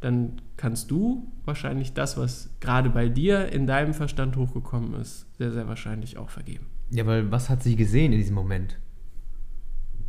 dann 0.00 0.40
kannst 0.56 0.90
du 0.90 1.30
wahrscheinlich 1.44 1.92
das, 1.92 2.16
was 2.16 2.50
gerade 2.60 2.90
bei 2.90 3.08
dir 3.08 3.52
in 3.52 3.66
deinem 3.66 3.94
Verstand 3.94 4.36
hochgekommen 4.36 4.94
ist, 4.94 5.26
sehr, 5.36 5.52
sehr 5.52 5.68
wahrscheinlich 5.68 6.18
auch 6.18 6.30
vergeben. 6.30 6.66
Ja, 6.90 7.06
weil 7.06 7.30
was 7.30 7.50
hat 7.50 7.62
sie 7.62 7.76
gesehen 7.76 8.12
in 8.12 8.18
diesem 8.18 8.34
Moment? 8.34 8.78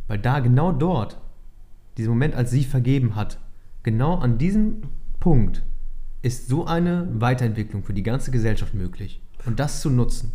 Weil 0.06 0.18
da, 0.18 0.40
genau 0.40 0.72
dort, 0.72 1.20
dieser 1.96 2.10
Moment, 2.10 2.34
als 2.34 2.50
sie 2.50 2.64
vergeben 2.64 3.14
hat, 3.14 3.38
genau 3.82 4.16
an 4.16 4.38
diesem 4.38 4.82
Punkt 5.18 5.62
ist 6.22 6.48
so 6.48 6.66
eine 6.66 7.08
Weiterentwicklung 7.12 7.84
für 7.84 7.94
die 7.94 8.02
ganze 8.02 8.30
Gesellschaft 8.30 8.74
möglich. 8.74 9.22
Und 9.46 9.60
das 9.60 9.80
zu 9.80 9.90
nutzen. 9.90 10.32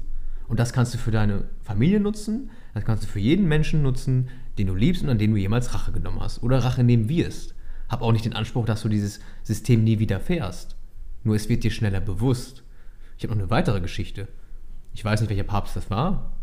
Und 0.47 0.59
das 0.59 0.73
kannst 0.73 0.93
du 0.93 0.97
für 0.97 1.11
deine 1.11 1.45
Familie 1.61 1.99
nutzen, 1.99 2.51
das 2.73 2.85
kannst 2.85 3.03
du 3.03 3.07
für 3.07 3.19
jeden 3.19 3.47
Menschen 3.47 3.81
nutzen, 3.81 4.29
den 4.57 4.67
du 4.67 4.75
liebst 4.75 5.03
und 5.03 5.09
an 5.09 5.17
den 5.17 5.31
du 5.31 5.37
jemals 5.37 5.73
Rache 5.73 5.91
genommen 5.91 6.19
hast 6.19 6.43
oder 6.43 6.63
Rache 6.63 6.83
nehmen 6.83 7.09
wirst. 7.09 7.55
Hab 7.89 8.01
auch 8.01 8.11
nicht 8.11 8.25
den 8.25 8.33
Anspruch, 8.33 8.65
dass 8.65 8.81
du 8.81 8.89
dieses 8.89 9.19
System 9.43 9.83
nie 9.83 9.99
wieder 9.99 10.19
fährst. 10.19 10.75
Nur 11.23 11.35
es 11.35 11.49
wird 11.49 11.63
dir 11.63 11.71
schneller 11.71 12.01
bewusst. 12.01 12.63
Ich 13.17 13.23
habe 13.23 13.33
noch 13.33 13.41
eine 13.41 13.49
weitere 13.49 13.81
Geschichte. 13.81 14.27
Ich 14.93 15.03
weiß 15.03 15.21
nicht, 15.21 15.29
welcher 15.29 15.43
Papst 15.43 15.75
das 15.75 15.89
war. 15.89 16.34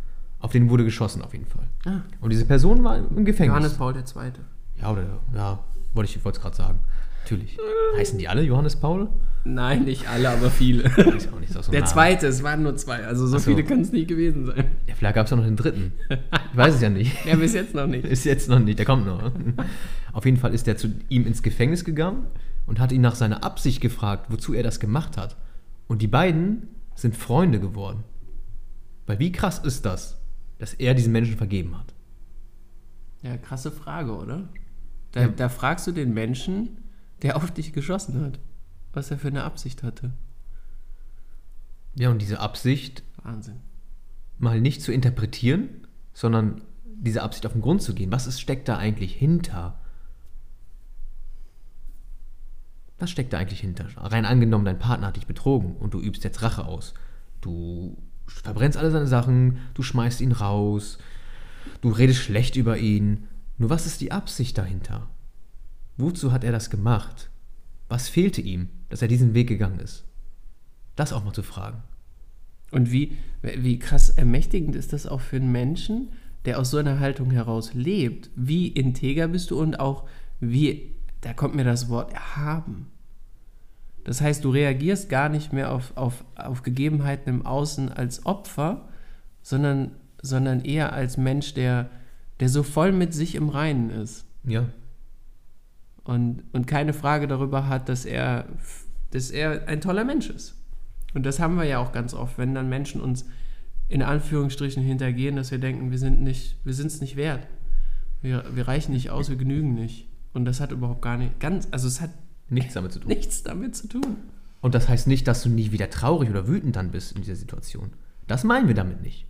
Auf 0.42 0.52
den 0.52 0.68
wurde 0.68 0.84
geschossen, 0.84 1.22
auf 1.22 1.32
jeden 1.32 1.46
Fall. 1.46 1.64
Ah. 1.86 2.02
Und 2.20 2.30
diese 2.30 2.44
Person 2.44 2.82
war 2.84 2.98
im 2.98 3.24
Gefängnis. 3.24 3.74
Johannes 3.74 3.74
Paul 3.74 3.94
II. 3.96 4.32
Ja, 4.80 4.90
oder, 4.90 5.04
ja, 5.34 5.58
wollte 5.94 6.10
ich 6.10 6.24
wollte 6.24 6.38
es 6.38 6.42
gerade 6.42 6.56
sagen. 6.56 6.80
Natürlich. 7.22 7.56
Heißen 7.96 8.18
die 8.18 8.26
alle 8.28 8.42
Johannes 8.42 8.74
Paul? 8.74 9.08
Nein, 9.44 9.84
nicht 9.84 10.08
alle, 10.08 10.28
aber 10.30 10.50
viele. 10.50 10.84
Weiß 10.96 11.32
auch 11.32 11.38
nicht, 11.38 11.52
so 11.52 11.60
Der 11.70 11.80
Name. 11.80 11.92
zweite, 11.92 12.26
es 12.26 12.42
waren 12.42 12.64
nur 12.64 12.76
zwei, 12.76 13.04
also 13.04 13.26
so 13.26 13.38
so. 13.38 13.50
viele 13.50 13.62
können 13.64 13.82
es 13.82 13.92
nicht 13.92 14.08
gewesen 14.08 14.46
sein. 14.46 14.64
Ja, 14.88 14.94
vielleicht 14.96 15.14
gab 15.14 15.26
es 15.26 15.30
ja 15.30 15.36
noch 15.36 15.44
den 15.44 15.56
dritten. 15.56 15.92
Ich 16.10 16.56
weiß 16.56 16.74
es 16.74 16.80
ja 16.80 16.90
nicht. 16.90 17.24
Ja, 17.24 17.36
bis 17.36 17.54
jetzt 17.54 17.74
noch 17.74 17.86
nicht. 17.86 18.04
Ist 18.08 18.24
jetzt 18.24 18.48
noch 18.48 18.58
nicht, 18.58 18.78
der 18.78 18.86
kommt 18.86 19.06
noch. 19.06 19.30
Auf 20.12 20.24
jeden 20.24 20.36
Fall 20.36 20.52
ist 20.54 20.66
er 20.68 20.76
zu 20.76 20.92
ihm 21.08 21.26
ins 21.26 21.42
Gefängnis 21.42 21.84
gegangen 21.84 22.26
und 22.66 22.80
hat 22.80 22.92
ihn 22.92 23.00
nach 23.00 23.14
seiner 23.14 23.44
Absicht 23.44 23.80
gefragt, 23.80 24.26
wozu 24.30 24.52
er 24.52 24.62
das 24.62 24.80
gemacht 24.80 25.16
hat. 25.16 25.36
Und 25.86 26.02
die 26.02 26.08
beiden 26.08 26.68
sind 26.94 27.16
Freunde 27.16 27.60
geworden. 27.60 28.04
Weil 29.06 29.18
wie 29.18 29.32
krass 29.32 29.58
ist 29.58 29.84
das, 29.86 30.18
dass 30.62 30.74
er 30.74 30.94
diesen 30.94 31.10
Menschen 31.10 31.36
vergeben 31.36 31.76
hat? 31.76 31.92
Ja, 33.22 33.36
krasse 33.36 33.72
Frage, 33.72 34.16
oder? 34.16 34.48
Da, 35.10 35.22
Ja. 35.22 35.28
da 35.28 35.48
fragst 35.48 35.88
du 35.88 35.90
den 35.92 36.14
Menschen, 36.14 36.78
der 37.22 37.36
auf 37.36 37.50
dich 37.50 37.72
geschossen 37.72 38.20
hat, 38.24 38.38
was 38.92 39.10
er 39.10 39.18
für 39.18 39.26
eine 39.26 39.42
Absicht 39.42 39.82
hatte. 39.82 40.12
Ja, 41.96 42.10
und 42.10 42.22
diese 42.22 42.38
Absicht 42.38 43.02
Wahnsinn. 43.24 43.56
mal 44.38 44.60
nicht 44.60 44.82
zu 44.82 44.92
interpretieren, 44.92 45.68
sondern 46.14 46.62
diese 46.84 47.22
Absicht 47.24 47.44
auf 47.44 47.52
den 47.54 47.62
Grund 47.62 47.82
zu 47.82 47.92
gehen. 47.92 48.12
Was 48.12 48.28
ist, 48.28 48.40
steckt 48.40 48.68
da 48.68 48.78
eigentlich 48.78 49.16
hinter? 49.16 49.80
Was 53.00 53.10
steckt 53.10 53.32
da 53.32 53.38
eigentlich 53.38 53.60
hinter? 53.60 53.86
Rein 53.96 54.24
angenommen, 54.26 54.64
dein 54.64 54.78
Partner 54.78 55.08
hat 55.08 55.16
dich 55.16 55.26
betrogen 55.26 55.74
und 55.76 55.92
du 55.92 56.00
übst 56.00 56.22
jetzt 56.22 56.40
Rache 56.42 56.64
aus. 56.64 56.94
Du 57.40 57.96
verbrennst 58.40 58.78
alle 58.78 58.90
seine 58.90 59.06
Sachen, 59.06 59.58
du 59.74 59.82
schmeißt 59.82 60.20
ihn 60.20 60.32
raus, 60.32 60.98
du 61.80 61.90
redest 61.90 62.20
schlecht 62.20 62.56
über 62.56 62.78
ihn. 62.78 63.28
Nur 63.58 63.70
was 63.70 63.86
ist 63.86 64.00
die 64.00 64.12
Absicht 64.12 64.58
dahinter? 64.58 65.08
Wozu 65.96 66.32
hat 66.32 66.44
er 66.44 66.52
das 66.52 66.70
gemacht? 66.70 67.30
Was 67.88 68.08
fehlte 68.08 68.40
ihm, 68.40 68.68
dass 68.88 69.02
er 69.02 69.08
diesen 69.08 69.34
Weg 69.34 69.48
gegangen 69.48 69.78
ist? 69.78 70.04
Das 70.96 71.12
auch 71.12 71.24
mal 71.24 71.32
zu 71.32 71.42
fragen. 71.42 71.82
Und 72.70 72.90
wie, 72.90 73.18
wie 73.42 73.78
krass 73.78 74.10
ermächtigend 74.10 74.74
ist 74.74 74.92
das 74.92 75.06
auch 75.06 75.20
für 75.20 75.36
einen 75.36 75.52
Menschen, 75.52 76.08
der 76.46 76.58
aus 76.58 76.70
so 76.70 76.78
einer 76.78 77.00
Haltung 77.00 77.30
heraus 77.30 77.74
lebt? 77.74 78.30
Wie 78.34 78.68
integer 78.68 79.28
bist 79.28 79.50
du 79.50 79.60
und 79.60 79.78
auch 79.78 80.08
wie, 80.40 80.94
da 81.20 81.34
kommt 81.34 81.54
mir 81.54 81.64
das 81.64 81.88
Wort 81.88 82.12
erhaben. 82.12 82.86
Das 84.04 84.20
heißt, 84.20 84.44
du 84.44 84.50
reagierst 84.50 85.08
gar 85.08 85.28
nicht 85.28 85.52
mehr 85.52 85.72
auf, 85.72 85.96
auf, 85.96 86.24
auf 86.34 86.62
Gegebenheiten 86.62 87.28
im 87.28 87.46
Außen 87.46 87.92
als 87.92 88.26
Opfer, 88.26 88.88
sondern, 89.42 89.92
sondern 90.20 90.64
eher 90.64 90.92
als 90.92 91.16
Mensch, 91.16 91.54
der, 91.54 91.88
der 92.40 92.48
so 92.48 92.62
voll 92.62 92.92
mit 92.92 93.14
sich 93.14 93.34
im 93.34 93.48
Reinen 93.48 93.90
ist 93.90 94.24
Ja, 94.44 94.66
und, 96.04 96.42
und 96.52 96.66
keine 96.66 96.92
Frage 96.92 97.28
darüber 97.28 97.68
hat, 97.68 97.88
dass 97.88 98.04
er, 98.04 98.46
dass 99.10 99.30
er 99.30 99.68
ein 99.68 99.80
toller 99.80 100.04
Mensch 100.04 100.30
ist. 100.30 100.56
Und 101.14 101.24
das 101.24 101.38
haben 101.38 101.56
wir 101.56 101.64
ja 101.64 101.78
auch 101.78 101.92
ganz 101.92 102.14
oft, 102.14 102.38
wenn 102.38 102.54
dann 102.54 102.68
Menschen 102.68 103.00
uns 103.00 103.26
in 103.88 104.02
Anführungsstrichen 104.02 104.82
hintergehen, 104.82 105.36
dass 105.36 105.50
wir 105.50 105.58
denken, 105.58 105.90
wir 105.90 105.98
sind 105.98 106.22
nicht, 106.22 106.56
wir 106.64 106.74
sind 106.74 106.86
es 106.86 107.00
nicht 107.00 107.16
wert. 107.16 107.46
Wir, 108.22 108.44
wir 108.54 108.66
reichen 108.66 108.92
nicht 108.92 109.10
aus, 109.10 109.28
wir 109.28 109.36
genügen 109.36 109.74
nicht. 109.74 110.08
Und 110.32 110.44
das 110.44 110.60
hat 110.60 110.72
überhaupt 110.72 111.02
gar 111.02 111.18
nicht, 111.18 111.38
ganz, 111.40 111.68
also 111.70 111.86
es 111.86 112.00
hat 112.00 112.10
nichts 112.52 112.74
damit 112.74 112.92
zu 112.92 113.00
tun. 113.00 113.08
nichts 113.08 113.42
damit 113.42 113.76
zu 113.76 113.88
tun. 113.88 114.16
Und 114.60 114.74
das 114.74 114.88
heißt 114.88 115.08
nicht, 115.08 115.26
dass 115.26 115.42
du 115.42 115.48
nie 115.48 115.72
wieder 115.72 115.90
traurig 115.90 116.30
oder 116.30 116.46
wütend 116.46 116.76
dann 116.76 116.92
bist 116.92 117.12
in 117.12 117.22
dieser 117.22 117.36
Situation. 117.36 117.92
Das 118.26 118.44
meinen 118.44 118.68
wir 118.68 118.74
damit 118.74 119.02
nicht. 119.02 119.26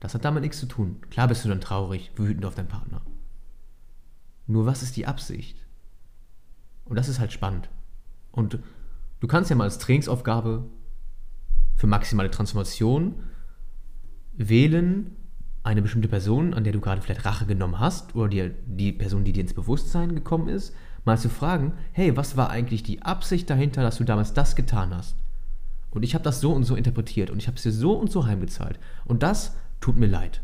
Das 0.00 0.14
hat 0.14 0.24
damit 0.24 0.42
nichts 0.42 0.58
zu 0.58 0.66
tun. 0.66 1.00
Klar 1.10 1.28
bist 1.28 1.44
du 1.44 1.48
dann 1.48 1.60
traurig, 1.60 2.12
wütend 2.16 2.44
auf 2.44 2.54
deinen 2.54 2.68
Partner. 2.68 3.02
Nur 4.46 4.64
was 4.64 4.82
ist 4.82 4.96
die 4.96 5.06
Absicht? 5.06 5.58
Und 6.84 6.96
das 6.96 7.08
ist 7.08 7.18
halt 7.18 7.32
spannend. 7.32 7.68
Und 8.30 8.58
du 9.20 9.26
kannst 9.26 9.50
ja 9.50 9.56
mal 9.56 9.64
als 9.64 9.78
Trainingsaufgabe 9.78 10.64
für 11.74 11.86
maximale 11.86 12.30
Transformation 12.30 13.22
wählen, 14.34 15.16
eine 15.62 15.82
bestimmte 15.82 16.08
Person, 16.08 16.54
an 16.54 16.64
der 16.64 16.72
du 16.72 16.80
gerade 16.80 17.02
vielleicht 17.02 17.24
Rache 17.24 17.46
genommen 17.46 17.80
hast, 17.80 18.14
oder 18.14 18.28
die, 18.28 18.52
die 18.66 18.92
Person, 18.92 19.24
die 19.24 19.32
dir 19.32 19.40
ins 19.40 19.54
Bewusstsein 19.54 20.14
gekommen 20.14 20.48
ist, 20.48 20.74
mal 21.06 21.18
zu 21.18 21.28
fragen, 21.28 21.72
hey, 21.92 22.16
was 22.16 22.36
war 22.36 22.50
eigentlich 22.50 22.82
die 22.82 23.02
Absicht 23.02 23.48
dahinter, 23.48 23.82
dass 23.82 23.96
du 23.96 24.04
damals 24.04 24.34
das 24.34 24.56
getan 24.56 24.94
hast? 24.94 25.16
Und 25.90 26.02
ich 26.02 26.14
habe 26.14 26.24
das 26.24 26.40
so 26.40 26.52
und 26.52 26.64
so 26.64 26.76
interpretiert 26.76 27.30
und 27.30 27.38
ich 27.38 27.46
habe 27.46 27.56
es 27.56 27.62
dir 27.62 27.72
so 27.72 27.92
und 27.92 28.10
so 28.10 28.26
heimgezahlt. 28.26 28.78
Und 29.06 29.22
das 29.22 29.56
tut 29.80 29.96
mir 29.96 30.08
leid. 30.08 30.42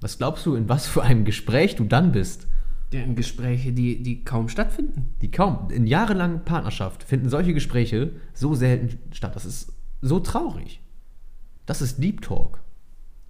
Was 0.00 0.16
glaubst 0.16 0.46
du, 0.46 0.54
in 0.54 0.68
was 0.68 0.86
für 0.86 1.02
einem 1.02 1.24
Gespräch 1.24 1.76
du 1.76 1.84
dann 1.84 2.12
bist? 2.12 2.46
Ja, 2.92 3.00
in 3.00 3.16
Gespräche, 3.16 3.72
die, 3.72 4.02
die 4.02 4.24
kaum 4.24 4.48
stattfinden. 4.48 5.14
Die 5.20 5.30
kaum, 5.30 5.68
in 5.70 5.86
jahrelangen 5.86 6.44
Partnerschaft 6.44 7.02
finden 7.02 7.28
solche 7.28 7.52
Gespräche 7.52 8.12
so 8.32 8.54
selten 8.54 8.98
statt. 9.12 9.36
Das 9.36 9.44
ist 9.44 9.72
so 10.00 10.20
traurig. 10.20 10.80
Das 11.66 11.82
ist 11.82 12.02
Deep 12.02 12.22
Talk. 12.22 12.60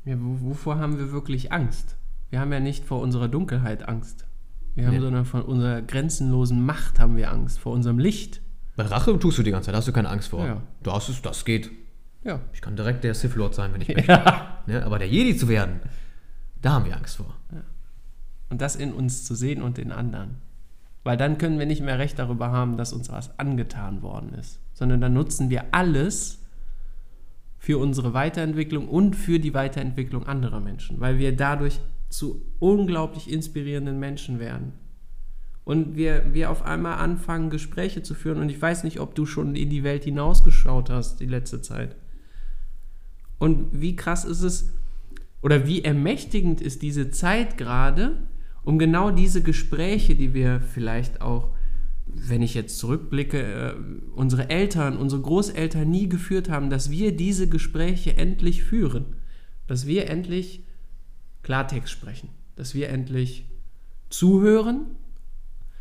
Ja, 0.05 0.15
wo, 0.21 0.51
wovor 0.51 0.79
haben 0.79 0.99
wir 0.99 1.11
wirklich 1.11 1.51
Angst? 1.51 1.97
Wir 2.31 2.39
haben 2.39 2.53
ja 2.53 2.61
nicht 2.61 2.85
vor 2.85 3.01
unserer 3.01 3.27
Dunkelheit 3.27 3.89
Angst. 3.89 4.28
Wir 4.79 4.87
haben, 4.87 4.95
Nee. 4.95 5.01
sondern 5.01 5.25
vor 5.25 5.47
unserer 5.49 5.83
grenzenlosen 5.83 6.65
Macht 6.65 7.01
haben 7.01 7.17
wir 7.17 7.31
Angst, 7.33 7.59
vor 7.59 7.73
unserem 7.73 7.99
Licht. 7.99 8.41
Bei 8.77 8.85
Rache 8.85 9.19
tust 9.19 9.37
du 9.39 9.43
die 9.43 9.51
ganze 9.51 9.67
Zeit, 9.67 9.75
hast 9.75 9.89
du 9.89 9.93
keine 9.93 10.09
Angst 10.09 10.29
vor. 10.29 10.47
Ja. 10.47 10.63
Du 10.83 10.93
hast 10.93 11.09
es, 11.09 11.21
das 11.21 11.45
geht. 11.45 11.71
Ja. 12.25 12.41
Ich 12.53 12.61
kann 12.61 12.77
direkt 12.77 13.03
der 13.05 13.15
Sith 13.15 13.35
Lord 13.35 13.55
sein, 13.55 13.73
wenn 13.75 13.81
ich 13.81 13.89
möchte. 13.95 14.13
ja. 14.13 14.59
Ne? 14.67 14.85
Aber 14.85 14.99
der 14.99 15.09
Jedi 15.09 15.37
zu 15.37 15.49
werden, 15.49 15.81
da 16.63 16.73
haben 16.75 16.85
wir 16.85 16.97
Angst 16.97 17.17
vor. 17.17 17.35
Und 18.51 18.61
das 18.63 18.77
in 18.77 18.93
uns 18.93 19.25
zu 19.25 19.35
sehen 19.35 19.63
und 19.63 19.79
in 19.79 19.91
anderen. 19.93 20.37
Weil 21.05 21.17
dann 21.17 21.39
können 21.39 21.59
wir 21.59 21.67
nicht 21.67 21.83
mehr 21.83 21.99
Recht 21.99 22.19
darüber 22.19 22.51
haben, 22.51 22.77
dass 22.77 22.93
uns 22.93 23.11
was 23.11 23.39
angetan 23.39 24.03
worden 24.03 24.33
ist, 24.35 24.61
sondern 24.75 25.01
dann 25.01 25.13
nutzen 25.13 25.51
wir 25.51 25.65
alles 25.73 26.39
für 27.59 27.79
unsere 27.79 28.15
Weiterentwicklung 28.15 28.89
und 28.89 29.17
für 29.17 29.39
die 29.41 29.55
Weiterentwicklung 29.55 30.27
anderer 30.27 30.61
Menschen, 30.61 31.01
weil 31.01 31.19
wir 31.19 31.35
dadurch 31.37 31.81
zu 32.09 32.43
unglaublich 32.59 33.31
inspirierenden 33.31 33.99
Menschen 33.99 34.39
werden. 34.39 34.73
Und 35.65 35.97
wir, 35.97 36.33
wir 36.33 36.51
auf 36.51 36.63
einmal 36.63 36.99
anfangen, 36.99 37.51
Gespräche 37.51 38.03
zu 38.03 38.15
führen. 38.15 38.41
Und 38.41 38.49
ich 38.49 38.61
weiß 38.61 38.85
nicht, 38.85 39.01
ob 39.01 39.15
du 39.15 39.27
schon 39.27 39.55
in 39.55 39.69
die 39.69 39.85
Welt 39.85 40.05
hinausgeschaut 40.05 40.89
hast 40.89 41.21
die 41.21 41.27
letzte 41.27 41.61
Zeit. 41.61 41.95
Und 43.39 43.69
wie 43.79 43.95
krass 43.95 44.25
ist 44.25 44.43
es, 44.43 44.73
oder 45.43 45.67
wie 45.67 45.85
ermächtigend 45.85 46.61
ist 46.61 46.83
diese 46.83 47.11
Zeit 47.11 47.59
gerade, 47.59 48.17
um 48.65 48.79
genau 48.79 49.11
diese 49.11 49.43
Gespräche, 49.43 50.15
die 50.15 50.35
wir 50.35 50.61
vielleicht 50.61 51.21
auch, 51.21 51.51
wenn 52.07 52.43
ich 52.43 52.55
jetzt 52.55 52.79
zurückblicke, 52.79 53.39
äh, 53.39 53.75
unsere 54.15 54.51
Eltern, 54.51 54.97
unsere 54.97 55.21
Großeltern 55.23 55.89
nie 55.89 56.09
geführt 56.09 56.49
haben, 56.49 56.71
dass 56.71 56.91
wir 56.91 57.15
diese 57.15 57.49
Gespräche 57.49 58.17
endlich 58.17 58.65
führen. 58.65 59.05
Dass 59.67 59.87
wir 59.87 60.09
endlich 60.09 60.65
Klartext 61.49 61.91
sprechen. 61.91 62.29
Dass 62.57 62.75
wir 62.75 62.91
endlich 62.91 63.47
zuhören. 64.11 64.83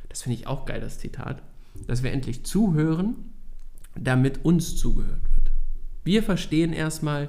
Das 0.08 0.22
finde 0.22 0.38
ich 0.40 0.48
auch 0.48 0.66
geil, 0.66 0.80
das 0.80 0.98
Zitat. 0.98 1.42
Dass 1.88 2.04
wir 2.04 2.14
endlich 2.14 2.46
zuhören, 2.46 3.16
damit 3.94 4.46
uns 4.46 4.78
zugehört 4.78 5.22
wird. 5.34 5.52
Wir 6.06 6.24
verstehen 6.24 6.72
erstmal, 6.72 7.28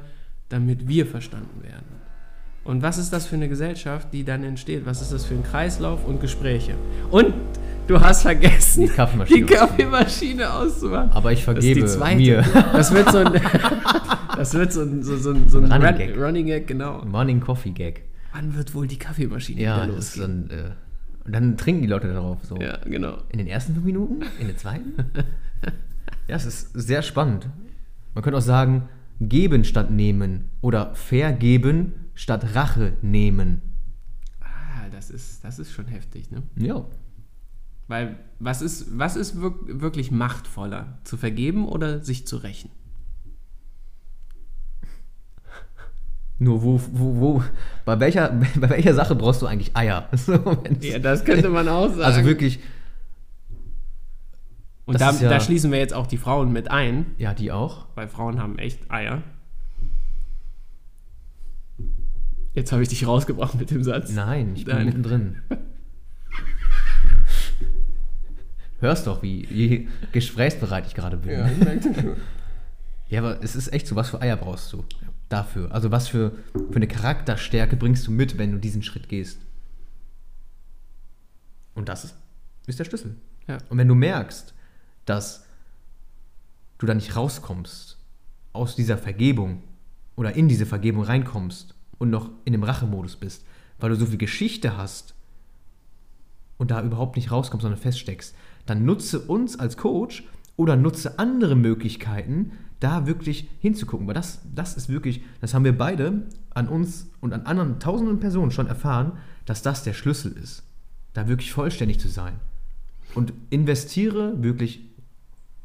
damit 0.50 0.86
wir 0.86 1.04
verstanden 1.04 1.64
werden. 1.64 1.98
Und 2.62 2.80
was 2.82 2.96
ist 2.98 3.12
das 3.12 3.26
für 3.26 3.34
eine 3.34 3.48
Gesellschaft, 3.48 4.08
die 4.12 4.22
dann 4.22 4.44
entsteht? 4.44 4.86
Was 4.86 5.02
ist 5.02 5.12
das 5.12 5.24
für 5.24 5.34
ein 5.34 5.42
Kreislauf 5.42 6.04
und 6.04 6.20
Gespräche? 6.20 6.74
Und 7.10 7.34
du 7.88 7.98
hast 8.00 8.22
vergessen, 8.22 8.82
Die 8.82 8.88
Kaffeemaschine 8.88 9.46
die 9.46 9.52
Kaffeemaschine 9.52 10.52
auszumachen. 10.54 11.10
Aber 11.10 11.32
ich 11.32 11.40
Das 11.40 11.44
vergebe 11.54 11.86
zweite. 11.86 12.16
mir. 12.20 12.42
Das 12.72 12.92
wird 12.94 13.10
so 13.10 13.18
ein, 13.18 13.32
das 14.36 14.54
wird 14.54 14.72
so 14.72 14.82
ein, 14.82 15.02
so, 15.02 15.16
so, 15.16 15.30
ein- 15.32 15.48
so 15.48 15.58
ein 15.58 15.64
Running 15.72 15.86
Run, 15.88 15.96
Gag. 15.98 16.16
Running 16.16 16.46
Gag, 16.46 16.66
genau. 16.68 17.04
Morning 17.04 17.40
Coffee 17.40 17.70
Gag. 17.70 18.04
Wann 18.32 18.54
wird 18.54 18.74
wohl 18.74 18.86
die 18.86 18.98
Kaffeemaschine 18.98 19.60
Ja, 19.60 19.82
wieder 19.84 19.94
losgehen? 19.94 20.48
dann, 20.48 20.58
äh, 20.58 20.70
und 21.24 21.32
dann 21.32 21.56
trinken 21.56 21.82
die 21.82 21.88
Leute 21.88 22.12
darauf 22.12 22.44
so. 22.44 22.56
Ja, 22.56 22.78
genau. 22.84 23.22
In 23.30 23.38
den 23.38 23.46
ersten 23.46 23.74
fünf 23.74 23.84
Minuten? 23.84 24.22
In 24.40 24.46
den 24.48 24.56
zweiten? 24.56 24.94
ja, 26.28 26.36
es 26.36 26.46
ist 26.46 26.70
sehr 26.72 27.02
spannend. 27.02 27.48
Man 28.14 28.22
könnte 28.24 28.38
auch 28.38 28.42
sagen, 28.42 28.88
geben 29.20 29.64
statt 29.64 29.90
nehmen 29.90 30.48
oder 30.60 30.94
vergeben 30.94 31.92
statt 32.14 32.54
Rache 32.54 32.94
nehmen. 33.02 33.60
Ah, 34.40 34.88
das 34.90 35.10
ist, 35.10 35.44
das 35.44 35.58
ist 35.58 35.72
schon 35.72 35.86
heftig, 35.86 36.30
ne? 36.30 36.42
Ja. 36.56 36.84
Weil 37.88 38.16
was 38.38 38.60
ist, 38.62 38.98
was 38.98 39.16
ist 39.16 39.40
wirk 39.40 39.80
wirklich 39.80 40.10
machtvoller? 40.10 40.98
Zu 41.04 41.16
vergeben 41.16 41.66
oder 41.66 42.04
sich 42.04 42.26
zu 42.26 42.36
rächen? 42.36 42.70
Nur 46.40 46.62
wo, 46.62 46.80
wo, 46.92 47.16
wo, 47.20 47.42
bei 47.84 47.98
welcher, 47.98 48.28
bei 48.60 48.70
welcher 48.70 48.94
Sache 48.94 49.14
brauchst 49.16 49.42
du 49.42 49.46
eigentlich 49.46 49.76
Eier? 49.76 50.08
Ja, 50.80 50.98
das 50.98 51.24
könnte 51.24 51.48
man 51.48 51.68
auch 51.68 51.88
sagen. 51.90 52.02
Also 52.02 52.24
wirklich, 52.24 52.60
Und 54.86 55.00
da, 55.00 55.10
ja- 55.12 55.28
da 55.28 55.40
schließen 55.40 55.70
wir 55.72 55.78
jetzt 55.78 55.94
auch 55.94 56.06
die 56.06 56.16
Frauen 56.18 56.52
mit 56.52 56.70
ein, 56.70 57.06
ja, 57.18 57.34
die 57.34 57.50
auch. 57.52 57.86
weil 57.96 58.08
Frauen 58.08 58.40
haben 58.40 58.58
echt 58.58 58.90
Eier. 58.90 59.22
Jetzt 62.54 62.72
habe 62.72 62.82
ich 62.82 62.88
dich 62.88 63.06
rausgebracht 63.06 63.54
mit 63.56 63.70
dem 63.70 63.82
Satz. 63.84 64.10
Nein, 64.12 64.52
ich 64.56 64.64
bin 64.64 64.74
Nein. 64.76 64.86
mittendrin. 64.86 65.36
Hörst 68.80 69.06
doch, 69.06 69.22
wie, 69.22 69.46
wie 69.50 69.88
gesprächsbereit 70.12 70.86
ich 70.86 70.94
gerade 70.94 71.16
bin. 71.16 71.32
Ja, 71.32 71.46
ich 71.48 71.58
merke 71.58 71.94
schon. 71.94 72.16
Ja, 73.08 73.20
aber 73.20 73.42
es 73.42 73.56
ist 73.56 73.72
echt 73.72 73.86
so, 73.88 73.96
was 73.96 74.10
für 74.10 74.20
Eier 74.20 74.36
brauchst 74.36 74.72
du 74.72 74.84
dafür? 75.28 75.72
Also 75.72 75.90
was 75.90 76.08
für, 76.08 76.32
für 76.52 76.76
eine 76.76 76.88
Charakterstärke 76.88 77.76
bringst 77.76 78.06
du 78.06 78.10
mit, 78.10 78.38
wenn 78.38 78.52
du 78.52 78.58
diesen 78.58 78.82
Schritt 78.82 79.08
gehst? 79.08 79.40
Und 81.74 81.88
das 81.88 82.14
ist, 82.66 82.78
der 82.78 82.84
Schlüssel. 82.84 83.16
Ja. 83.46 83.58
Und 83.68 83.78
wenn 83.78 83.88
du 83.88 83.94
merkst, 83.94 84.54
dass 85.04 85.44
du 86.78 86.86
da 86.86 86.94
nicht 86.94 87.16
rauskommst 87.16 87.98
aus 88.52 88.76
dieser 88.76 88.98
Vergebung 88.98 89.62
oder 90.16 90.34
in 90.34 90.48
diese 90.48 90.66
Vergebung 90.66 91.04
reinkommst 91.04 91.74
und 91.98 92.10
noch 92.10 92.30
in 92.44 92.52
dem 92.52 92.62
Rachemodus 92.62 93.16
bist, 93.16 93.44
weil 93.78 93.90
du 93.90 93.96
so 93.96 94.06
viel 94.06 94.18
Geschichte 94.18 94.76
hast 94.76 95.14
und 96.56 96.70
da 96.70 96.82
überhaupt 96.82 97.16
nicht 97.16 97.30
rauskommst, 97.30 97.62
sondern 97.62 97.80
feststeckst, 97.80 98.34
dann 98.66 98.84
nutze 98.84 99.20
uns 99.20 99.58
als 99.58 99.76
Coach 99.76 100.24
oder 100.56 100.76
nutze 100.76 101.18
andere 101.18 101.54
Möglichkeiten, 101.54 102.52
da 102.80 103.06
wirklich 103.06 103.48
hinzugucken. 103.60 104.06
Weil 104.06 104.14
das, 104.14 104.40
das 104.54 104.76
ist 104.76 104.88
wirklich, 104.88 105.22
das 105.40 105.54
haben 105.54 105.64
wir 105.64 105.76
beide 105.76 106.26
an 106.50 106.68
uns 106.68 107.10
und 107.20 107.32
an 107.32 107.42
anderen 107.42 107.80
tausenden 107.80 108.20
Personen 108.20 108.50
schon 108.50 108.66
erfahren, 108.66 109.12
dass 109.46 109.62
das 109.62 109.82
der 109.82 109.94
Schlüssel 109.94 110.32
ist, 110.32 110.62
da 111.14 111.28
wirklich 111.28 111.52
vollständig 111.52 112.00
zu 112.00 112.08
sein. 112.08 112.34
Und 113.14 113.32
investiere 113.50 114.42
wirklich, 114.42 114.80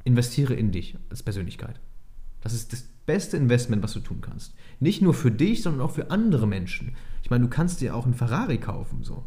investiere 0.04 0.54
in 0.54 0.72
dich 0.72 0.98
als 1.10 1.24
Persönlichkeit. 1.24 1.80
Das 2.42 2.54
ist 2.54 2.74
das 2.74 2.84
beste 3.06 3.38
Investment, 3.38 3.84
was 3.84 3.94
du 3.94 4.00
tun 4.00 4.22
kannst. 4.22 4.54
Nicht 4.80 5.02
nur 5.02 5.14
für 5.14 5.32
dich, 5.32 5.62
sondern 5.62 5.82
auch 5.82 5.92
für 5.92 6.10
andere 6.12 6.48
Menschen. 6.48 6.96
Ich 7.22 7.30
meine, 7.30 7.44
du 7.44 7.50
kannst 7.50 7.82
dir 7.82 7.96
auch 7.96 8.06
einen 8.06 8.14
Ferrari 8.14 8.58
kaufen, 8.58 9.04
so. 9.04 9.26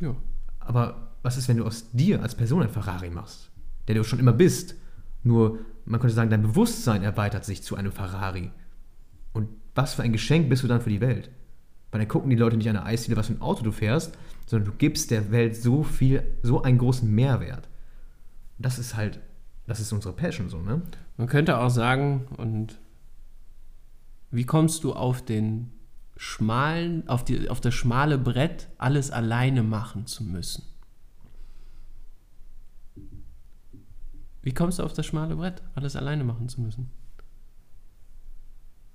Ja. 0.00 0.14
Aber 0.60 1.12
was 1.22 1.36
ist, 1.36 1.48
wenn 1.48 1.56
du 1.56 1.64
aus 1.64 1.90
dir 1.92 2.22
als 2.22 2.34
Person 2.34 2.62
ein 2.62 2.68
Ferrari 2.68 3.10
machst, 3.10 3.50
der 3.88 3.94
du 3.94 4.04
schon 4.04 4.18
immer 4.18 4.32
bist? 4.32 4.74
Nur, 5.22 5.58
man 5.86 6.00
könnte 6.00 6.14
sagen, 6.14 6.30
dein 6.30 6.42
Bewusstsein 6.42 7.02
erweitert 7.02 7.44
sich 7.44 7.62
zu 7.62 7.76
einem 7.76 7.92
Ferrari. 7.92 8.50
Und 9.32 9.48
was 9.74 9.94
für 9.94 10.02
ein 10.02 10.12
Geschenk 10.12 10.48
bist 10.48 10.62
du 10.62 10.68
dann 10.68 10.80
für 10.80 10.90
die 10.90 11.00
Welt? 11.00 11.30
Weil 11.90 12.00
dann 12.00 12.08
gucken 12.08 12.30
die 12.30 12.36
Leute 12.36 12.56
nicht 12.56 12.68
an 12.68 12.74
der 12.74 12.86
Eisdiele, 12.86 13.16
was 13.16 13.26
für 13.26 13.34
ein 13.34 13.42
Auto 13.42 13.62
du 13.62 13.72
fährst, 13.72 14.16
sondern 14.46 14.70
du 14.70 14.76
gibst 14.76 15.10
der 15.10 15.30
Welt 15.30 15.56
so 15.56 15.82
viel, 15.82 16.24
so 16.42 16.62
einen 16.62 16.78
großen 16.78 17.08
Mehrwert. 17.12 17.68
Das 18.58 18.78
ist 18.78 18.96
halt, 18.96 19.20
das 19.66 19.80
ist 19.80 19.92
unsere 19.92 20.14
Passion 20.14 20.48
so, 20.48 20.60
ne? 20.60 20.82
Man 21.16 21.28
könnte 21.28 21.58
auch 21.58 21.70
sagen, 21.70 22.26
und 22.36 22.78
wie 24.30 24.44
kommst 24.44 24.84
du 24.84 24.92
auf 24.92 25.24
den 25.24 25.70
schmalen, 26.16 27.08
auf, 27.08 27.24
die, 27.24 27.48
auf 27.48 27.60
das 27.60 27.74
schmale 27.74 28.18
Brett, 28.18 28.68
alles 28.78 29.10
alleine 29.10 29.62
machen 29.62 30.06
zu 30.06 30.24
müssen? 30.24 30.64
Wie 34.44 34.52
kommst 34.52 34.78
du 34.78 34.82
auf 34.82 34.92
das 34.92 35.06
schmale 35.06 35.36
Brett, 35.36 35.62
alles 35.74 35.96
alleine 35.96 36.22
machen 36.22 36.50
zu 36.50 36.60
müssen? 36.60 36.90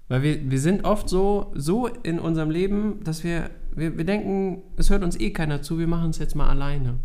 Weil 0.07 0.21
wir, 0.21 0.51
wir 0.51 0.59
sind 0.59 0.85
oft 0.85 1.09
so, 1.09 1.51
so 1.55 1.88
in 1.88 2.19
unserem 2.19 2.51
Leben, 2.51 3.03
dass 3.03 3.23
wir, 3.23 3.49
wir, 3.75 3.97
wir 3.97 4.05
denken, 4.05 4.62
es 4.77 4.91
hört 4.91 5.03
uns 5.03 5.19
eh 5.19 5.31
keiner 5.31 5.63
zu, 5.63 5.79
wir 5.79 5.88
machen 5.88 6.12
es 6.12 6.19
jetzt 6.19 6.35
mal 6.35 6.49
alleine. 6.49 6.99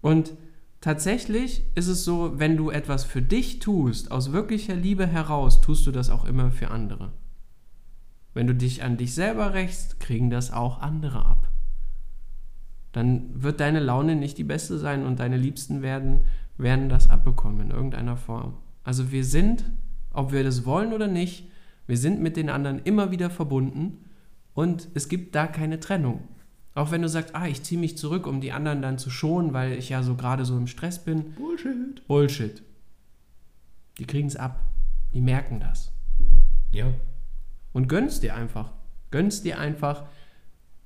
Und 0.00 0.32
tatsächlich 0.80 1.64
ist 1.76 1.86
es 1.86 2.04
so, 2.04 2.40
wenn 2.40 2.56
du 2.56 2.70
etwas 2.70 3.04
für 3.04 3.22
dich 3.22 3.60
tust, 3.60 4.10
aus 4.10 4.32
wirklicher 4.32 4.74
Liebe 4.74 5.06
heraus, 5.06 5.60
tust 5.60 5.86
du 5.86 5.92
das 5.92 6.10
auch 6.10 6.24
immer 6.24 6.50
für 6.50 6.72
andere. 6.72 7.12
Wenn 8.34 8.48
du 8.48 8.54
dich 8.54 8.82
an 8.82 8.96
dich 8.96 9.14
selber 9.14 9.54
rächst, 9.54 10.00
kriegen 10.00 10.28
das 10.28 10.52
auch 10.52 10.80
andere 10.80 11.24
ab. 11.24 11.52
Dann 12.90 13.42
wird 13.42 13.60
deine 13.60 13.80
Laune 13.80 14.16
nicht 14.16 14.38
die 14.38 14.44
beste 14.44 14.78
sein 14.78 15.06
und 15.06 15.20
deine 15.20 15.36
Liebsten 15.36 15.82
werden, 15.82 16.24
werden 16.58 16.88
das 16.88 17.10
abbekommen 17.10 17.60
in 17.60 17.70
irgendeiner 17.70 18.16
Form. 18.16 18.54
Also 18.84 19.10
wir 19.12 19.24
sind, 19.24 19.64
ob 20.12 20.32
wir 20.32 20.44
das 20.44 20.64
wollen 20.64 20.92
oder 20.92 21.08
nicht, 21.08 21.48
wir 21.86 21.96
sind 21.96 22.20
mit 22.20 22.36
den 22.36 22.50
anderen 22.50 22.80
immer 22.80 23.10
wieder 23.10 23.30
verbunden 23.30 24.04
und 24.54 24.88
es 24.94 25.08
gibt 25.08 25.34
da 25.34 25.46
keine 25.46 25.80
Trennung. 25.80 26.28
Auch 26.74 26.90
wenn 26.90 27.02
du 27.02 27.08
sagst, 27.08 27.34
ah, 27.34 27.46
ich 27.46 27.62
ziehe 27.62 27.80
mich 27.80 27.98
zurück, 27.98 28.26
um 28.26 28.40
die 28.40 28.52
anderen 28.52 28.80
dann 28.80 28.98
zu 28.98 29.10
schonen, 29.10 29.52
weil 29.52 29.72
ich 29.72 29.90
ja 29.90 30.02
so 30.02 30.14
gerade 30.14 30.44
so 30.44 30.56
im 30.56 30.66
Stress 30.66 31.04
bin. 31.04 31.34
Bullshit. 31.34 32.06
Bullshit. 32.06 32.62
Die 33.98 34.06
kriegen 34.06 34.28
es 34.28 34.36
ab. 34.36 34.58
Die 35.12 35.20
merken 35.20 35.60
das. 35.60 35.92
Ja. 36.70 36.86
Und 37.74 37.88
gönn's 37.88 38.20
dir 38.20 38.34
einfach. 38.34 38.70
Gönn's 39.10 39.42
dir 39.42 39.58
einfach. 39.58 40.04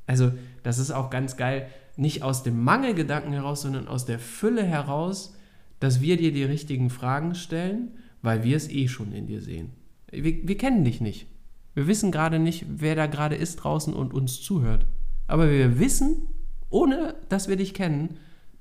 Also, 0.07 0.33
das 0.65 0.79
ist 0.79 0.91
auch 0.91 1.11
ganz 1.11 1.37
geil. 1.37 1.69
Nicht 1.97 2.25
aus 2.25 2.43
dem 2.43 2.65
Mangelgedanken 2.65 3.33
heraus, 3.33 3.63
sondern 3.63 3.87
aus 3.87 4.05
der 4.05 4.19
Fülle 4.19 4.65
heraus, 4.65 5.36
dass 5.81 6.01
wir 6.01 6.17
dir 6.17 6.33
die 6.33 6.45
richtigen 6.45 6.91
Fragen 6.91 7.35
stellen, 7.35 7.91
weil 8.23 8.45
wir 8.45 8.57
es 8.57 8.69
eh 8.71 8.89
schon 8.89 9.13
in 9.13 9.27
dir 9.27 9.41
sehen. 9.41 9.71
Wir, 10.11 10.47
wir 10.47 10.57
kennen 10.57 10.85
dich 10.85 11.01
nicht. 11.01 11.27
Wir 11.75 11.87
wissen 11.87 12.11
gerade 12.11 12.39
nicht, 12.39 12.65
wer 12.69 12.95
da 12.95 13.07
gerade 13.07 13.37
ist 13.37 13.57
draußen 13.57 13.93
und 13.93 14.15
uns 14.15 14.41
zuhört. 14.41 14.87
Aber 15.27 15.51
wir 15.51 15.79
wissen, 15.79 16.29
ohne 16.71 17.15
dass 17.29 17.49
wir 17.49 17.57
dich 17.57 17.75
kennen, 17.75 18.17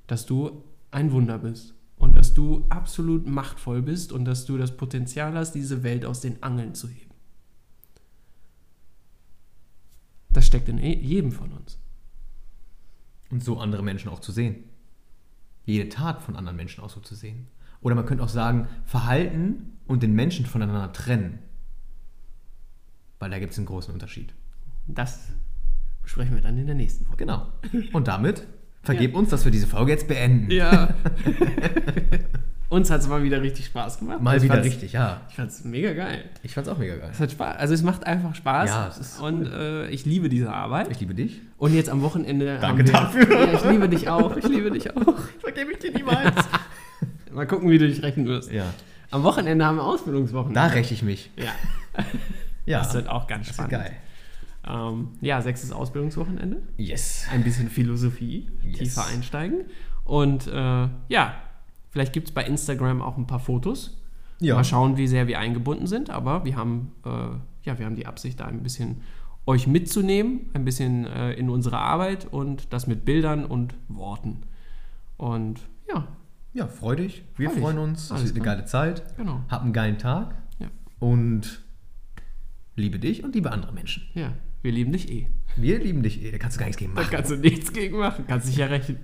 dass 0.06 0.26
du 0.26 0.62
ein 0.90 1.12
Wunder 1.12 1.38
bist. 1.38 1.74
Und 1.96 2.14
dass 2.14 2.34
du 2.34 2.66
absolut 2.68 3.26
machtvoll 3.26 3.80
bist 3.80 4.12
und 4.12 4.26
dass 4.26 4.44
du 4.44 4.58
das 4.58 4.76
Potenzial 4.76 5.32
hast, 5.34 5.52
diese 5.52 5.82
Welt 5.82 6.04
aus 6.04 6.20
den 6.20 6.42
Angeln 6.42 6.74
zu 6.74 6.88
heben. 6.88 7.14
Das 10.28 10.46
steckt 10.46 10.68
in 10.68 10.76
e- 10.76 11.00
jedem 11.00 11.32
von 11.32 11.52
uns. 11.52 11.78
Und 13.30 13.42
so 13.42 13.58
andere 13.58 13.82
Menschen 13.82 14.10
auch 14.10 14.20
zu 14.20 14.30
sehen. 14.30 14.64
Jede 15.66 15.88
Tat 15.88 16.22
von 16.22 16.36
anderen 16.36 16.56
Menschen 16.56 16.82
auch 16.82 16.90
so 16.90 17.00
zu 17.00 17.14
sehen. 17.14 17.48
Oder 17.82 17.94
man 17.94 18.06
könnte 18.06 18.24
auch 18.24 18.28
sagen, 18.28 18.68
Verhalten 18.84 19.78
und 19.86 20.02
den 20.02 20.14
Menschen 20.14 20.46
voneinander 20.46 20.92
trennen. 20.92 21.40
Weil 23.18 23.30
da 23.30 23.38
gibt 23.38 23.52
es 23.52 23.58
einen 23.58 23.66
großen 23.66 23.92
Unterschied. 23.92 24.32
Das 24.86 25.28
besprechen 26.02 26.34
wir 26.34 26.42
dann 26.42 26.56
in 26.56 26.66
der 26.66 26.74
nächsten 26.74 27.04
Folge. 27.04 27.26
Genau. 27.26 27.48
Und 27.92 28.08
damit 28.08 28.46
vergeb 28.82 29.14
uns, 29.14 29.28
dass 29.28 29.44
wir 29.44 29.52
diese 29.52 29.66
Folge 29.66 29.92
jetzt 29.92 30.08
beenden. 30.08 30.50
Ja. 30.50 30.94
uns 32.68 32.90
hat 32.90 33.00
es 33.00 33.08
mal 33.08 33.22
wieder 33.22 33.40
richtig 33.42 33.66
Spaß 33.66 33.98
gemacht. 33.98 34.20
Mal 34.20 34.36
Ich 34.38 34.42
wieder 34.42 34.62
richtig, 34.62 34.92
ja. 34.92 35.20
Ich 35.28 35.36
fand 35.36 35.50
es 35.50 35.64
mega 35.64 35.92
geil. 35.92 36.24
Ich 36.42 36.54
fand's 36.54 36.68
auch 36.68 36.78
mega 36.78 36.96
geil. 36.96 37.10
Es 37.12 37.20
hat 37.20 37.30
Spaß. 37.30 37.56
Also 37.58 37.74
es 37.74 37.82
macht 37.82 38.06
einfach 38.06 38.34
Spaß. 38.34 38.68
Ja, 38.70 38.88
es 38.88 38.98
ist 38.98 39.20
und 39.20 39.46
äh, 39.46 39.88
ich 39.88 40.04
liebe 40.04 40.28
diese 40.28 40.52
Arbeit. 40.52 40.88
Ich 40.90 40.98
liebe 41.00 41.14
dich. 41.14 41.40
Und 41.58 41.74
jetzt 41.74 41.88
am 41.90 42.02
Wochenende. 42.02 42.58
Danke 42.60 42.84
dafür. 42.84 43.28
Ja, 43.46 43.52
ich 43.52 43.64
liebe 43.64 43.88
dich 43.88 44.08
auch. 44.08 44.36
Ich 44.36 44.46
liebe 44.48 44.70
dich 44.70 44.96
auch. 44.96 45.18
Vergebe 45.40 45.72
ich 45.72 45.78
dir 45.78 45.92
niemals. 45.92 46.34
Mal 47.32 47.46
gucken, 47.46 47.70
wie 47.70 47.78
du 47.78 47.86
dich 47.86 48.02
rechnen 48.02 48.26
wirst. 48.26 48.50
ja. 48.50 48.64
Am 49.12 49.22
Wochenende 49.22 49.64
haben 49.64 49.76
wir 49.76 49.84
Ausbildungswochenende. 49.84 50.58
Da 50.58 50.66
räche 50.66 50.92
ich 50.92 51.02
mich. 51.02 51.30
Ja, 51.36 51.52
Ja. 52.66 52.78
das 52.80 52.92
wird 52.94 53.08
auch 53.08 53.28
ganz 53.28 53.46
Das 53.46 53.54
spannend. 53.54 53.72
wird 53.72 53.82
geil. 53.82 53.92
Ähm, 54.68 55.08
ja, 55.20 55.40
sechstes 55.40 55.70
Ausbildungswochenende. 55.70 56.60
Yes. 56.76 57.26
Ein 57.32 57.44
bisschen 57.44 57.70
Philosophie, 57.70 58.50
Yes. 58.64 58.78
tiefer 58.78 59.06
einsteigen. 59.06 59.60
Und 60.04 60.48
äh, 60.48 60.88
ja, 61.08 61.34
vielleicht 61.96 62.12
gibt 62.12 62.28
es 62.28 62.34
bei 62.34 62.44
Instagram 62.44 63.00
auch 63.00 63.16
ein 63.16 63.26
paar 63.26 63.40
Fotos. 63.40 64.02
Ja. 64.38 64.54
Mal 64.56 64.64
schauen, 64.64 64.98
wie 64.98 65.06
sehr 65.06 65.26
wir 65.28 65.38
eingebunden 65.38 65.86
sind. 65.86 66.10
Aber 66.10 66.44
wir 66.44 66.56
haben, 66.56 66.92
äh, 67.06 67.08
ja, 67.62 67.78
wir 67.78 67.86
haben 67.86 67.96
die 67.96 68.04
Absicht, 68.06 68.38
da 68.38 68.44
ein 68.44 68.62
bisschen 68.62 69.00
euch 69.46 69.66
mitzunehmen, 69.66 70.50
ein 70.52 70.66
bisschen 70.66 71.06
äh, 71.06 71.32
in 71.32 71.48
unsere 71.48 71.78
Arbeit 71.78 72.26
und 72.30 72.70
das 72.74 72.86
mit 72.86 73.06
Bildern 73.06 73.46
und 73.46 73.74
Worten. 73.88 74.42
Und 75.16 75.60
ja, 75.88 76.06
Ja, 76.52 76.66
freu 76.66 76.96
dich. 76.96 77.22
Wir 77.36 77.48
Freu 77.48 77.54
dich. 77.54 77.62
freuen 77.64 77.78
uns. 77.78 78.10
Es 78.10 78.24
wird 78.24 78.34
eine 78.36 78.44
geile 78.44 78.64
Zeit. 78.66 79.16
genau. 79.16 79.40
Hab 79.48 79.62
einen 79.62 79.72
geilen 79.72 79.96
Tag. 79.96 80.34
Ja. 80.58 80.66
Und 80.98 81.62
liebe 82.74 82.98
dich 82.98 83.24
und 83.24 83.34
liebe 83.34 83.50
andere 83.52 83.72
Menschen. 83.72 84.02
Ja, 84.14 84.32
wir 84.66 84.72
lieben 84.72 84.92
dich 84.92 85.08
eh. 85.10 85.28
Wir 85.56 85.78
lieben 85.78 86.02
dich 86.02 86.20
eh. 86.22 86.32
Da 86.32 86.38
kannst 86.38 86.56
du 86.56 86.58
gar 86.60 86.66
nichts 86.66 86.78
gegen 86.78 86.94
Da 86.94 87.00
machen. 87.02 87.10
kannst 87.12 87.30
du 87.30 87.36
nichts 87.36 87.72
gegen 87.72 87.96
machen. 87.98 88.24
Kannst 88.26 88.48
dich 88.48 88.56
ja 88.56 88.66
rechnen. 88.66 88.98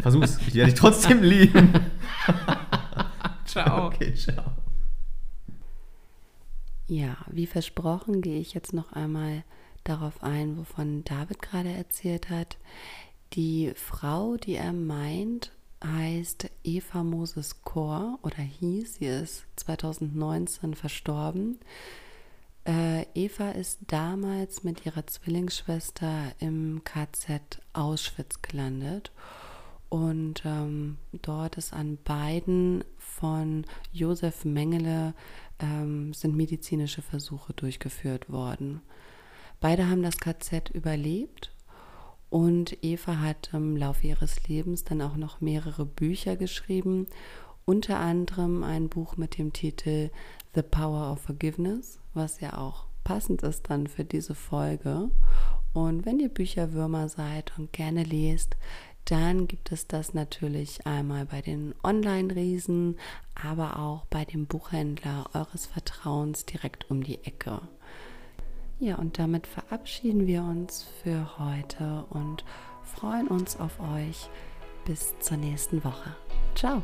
Versuch's. 0.00 0.38
Ich 0.46 0.54
werde 0.54 0.70
dich 0.70 0.80
trotzdem 0.80 1.22
lieben. 1.24 1.72
Ciao. 3.44 3.86
Okay, 3.88 4.14
ciao. 4.14 4.52
Ja, 6.86 7.16
wie 7.30 7.46
versprochen 7.46 8.20
gehe 8.22 8.40
ich 8.40 8.54
jetzt 8.54 8.72
noch 8.72 8.92
einmal 8.92 9.44
darauf 9.84 10.22
ein, 10.22 10.56
wovon 10.56 11.04
David 11.04 11.40
gerade 11.42 11.70
erzählt 11.70 12.30
hat. 12.30 12.56
Die 13.34 13.72
Frau, 13.76 14.36
die 14.36 14.54
er 14.54 14.72
meint, 14.72 15.52
heißt 15.84 16.50
Eva 16.64 17.02
Moses 17.04 17.62
Kor 17.62 18.18
oder 18.22 18.42
hieß, 18.42 18.96
sie 18.96 19.06
ist 19.06 19.44
2019 19.56 20.74
verstorben. 20.74 21.58
Äh, 22.66 23.06
Eva 23.14 23.50
ist 23.52 23.78
damals 23.86 24.64
mit 24.64 24.84
ihrer 24.84 25.06
Zwillingsschwester 25.06 26.32
im 26.38 26.82
KZ 26.84 27.60
Auschwitz 27.72 28.42
gelandet. 28.42 29.12
Und 29.88 30.42
ähm, 30.44 30.98
dort 31.22 31.56
ist 31.56 31.72
an 31.72 31.98
beiden 32.04 32.84
von 32.98 33.64
Josef 33.92 34.44
Mengele 34.44 35.14
ähm, 35.58 36.12
sind 36.14 36.36
medizinische 36.36 37.02
Versuche 37.02 37.52
durchgeführt 37.54 38.30
worden. 38.30 38.82
Beide 39.58 39.88
haben 39.88 40.02
das 40.02 40.18
KZ 40.18 40.70
überlebt. 40.70 41.52
Und 42.28 42.76
Eva 42.84 43.18
hat 43.18 43.50
im 43.52 43.76
Laufe 43.76 44.06
ihres 44.06 44.46
Lebens 44.46 44.84
dann 44.84 45.02
auch 45.02 45.16
noch 45.16 45.40
mehrere 45.40 45.84
Bücher 45.84 46.36
geschrieben, 46.36 47.08
unter 47.64 47.98
anderem 47.98 48.62
ein 48.62 48.88
Buch 48.88 49.16
mit 49.16 49.36
dem 49.36 49.52
Titel 49.52 50.10
The 50.54 50.62
Power 50.62 51.12
of 51.12 51.20
Forgiveness, 51.20 51.98
was 52.14 52.40
ja 52.40 52.58
auch 52.58 52.86
passend 53.04 53.42
ist 53.42 53.70
dann 53.70 53.86
für 53.86 54.04
diese 54.04 54.34
Folge. 54.34 55.10
Und 55.72 56.04
wenn 56.04 56.18
ihr 56.18 56.28
Bücherwürmer 56.28 57.08
seid 57.08 57.52
und 57.56 57.72
gerne 57.72 58.02
lest, 58.02 58.56
dann 59.04 59.48
gibt 59.48 59.72
es 59.72 59.86
das 59.86 60.14
natürlich 60.14 60.86
einmal 60.86 61.24
bei 61.24 61.40
den 61.40 61.74
Online-Riesen, 61.82 62.98
aber 63.34 63.78
auch 63.78 64.04
bei 64.06 64.24
dem 64.24 64.46
Buchhändler 64.46 65.30
eures 65.34 65.66
Vertrauens 65.66 66.44
direkt 66.46 66.90
um 66.90 67.02
die 67.02 67.24
Ecke. 67.24 67.60
Ja, 68.78 68.96
und 68.96 69.18
damit 69.18 69.46
verabschieden 69.46 70.26
wir 70.26 70.42
uns 70.42 70.86
für 71.02 71.38
heute 71.38 72.04
und 72.10 72.44
freuen 72.82 73.28
uns 73.28 73.58
auf 73.58 73.78
euch. 73.80 74.28
Bis 74.86 75.14
zur 75.20 75.36
nächsten 75.36 75.84
Woche. 75.84 76.16
Ciao. 76.54 76.82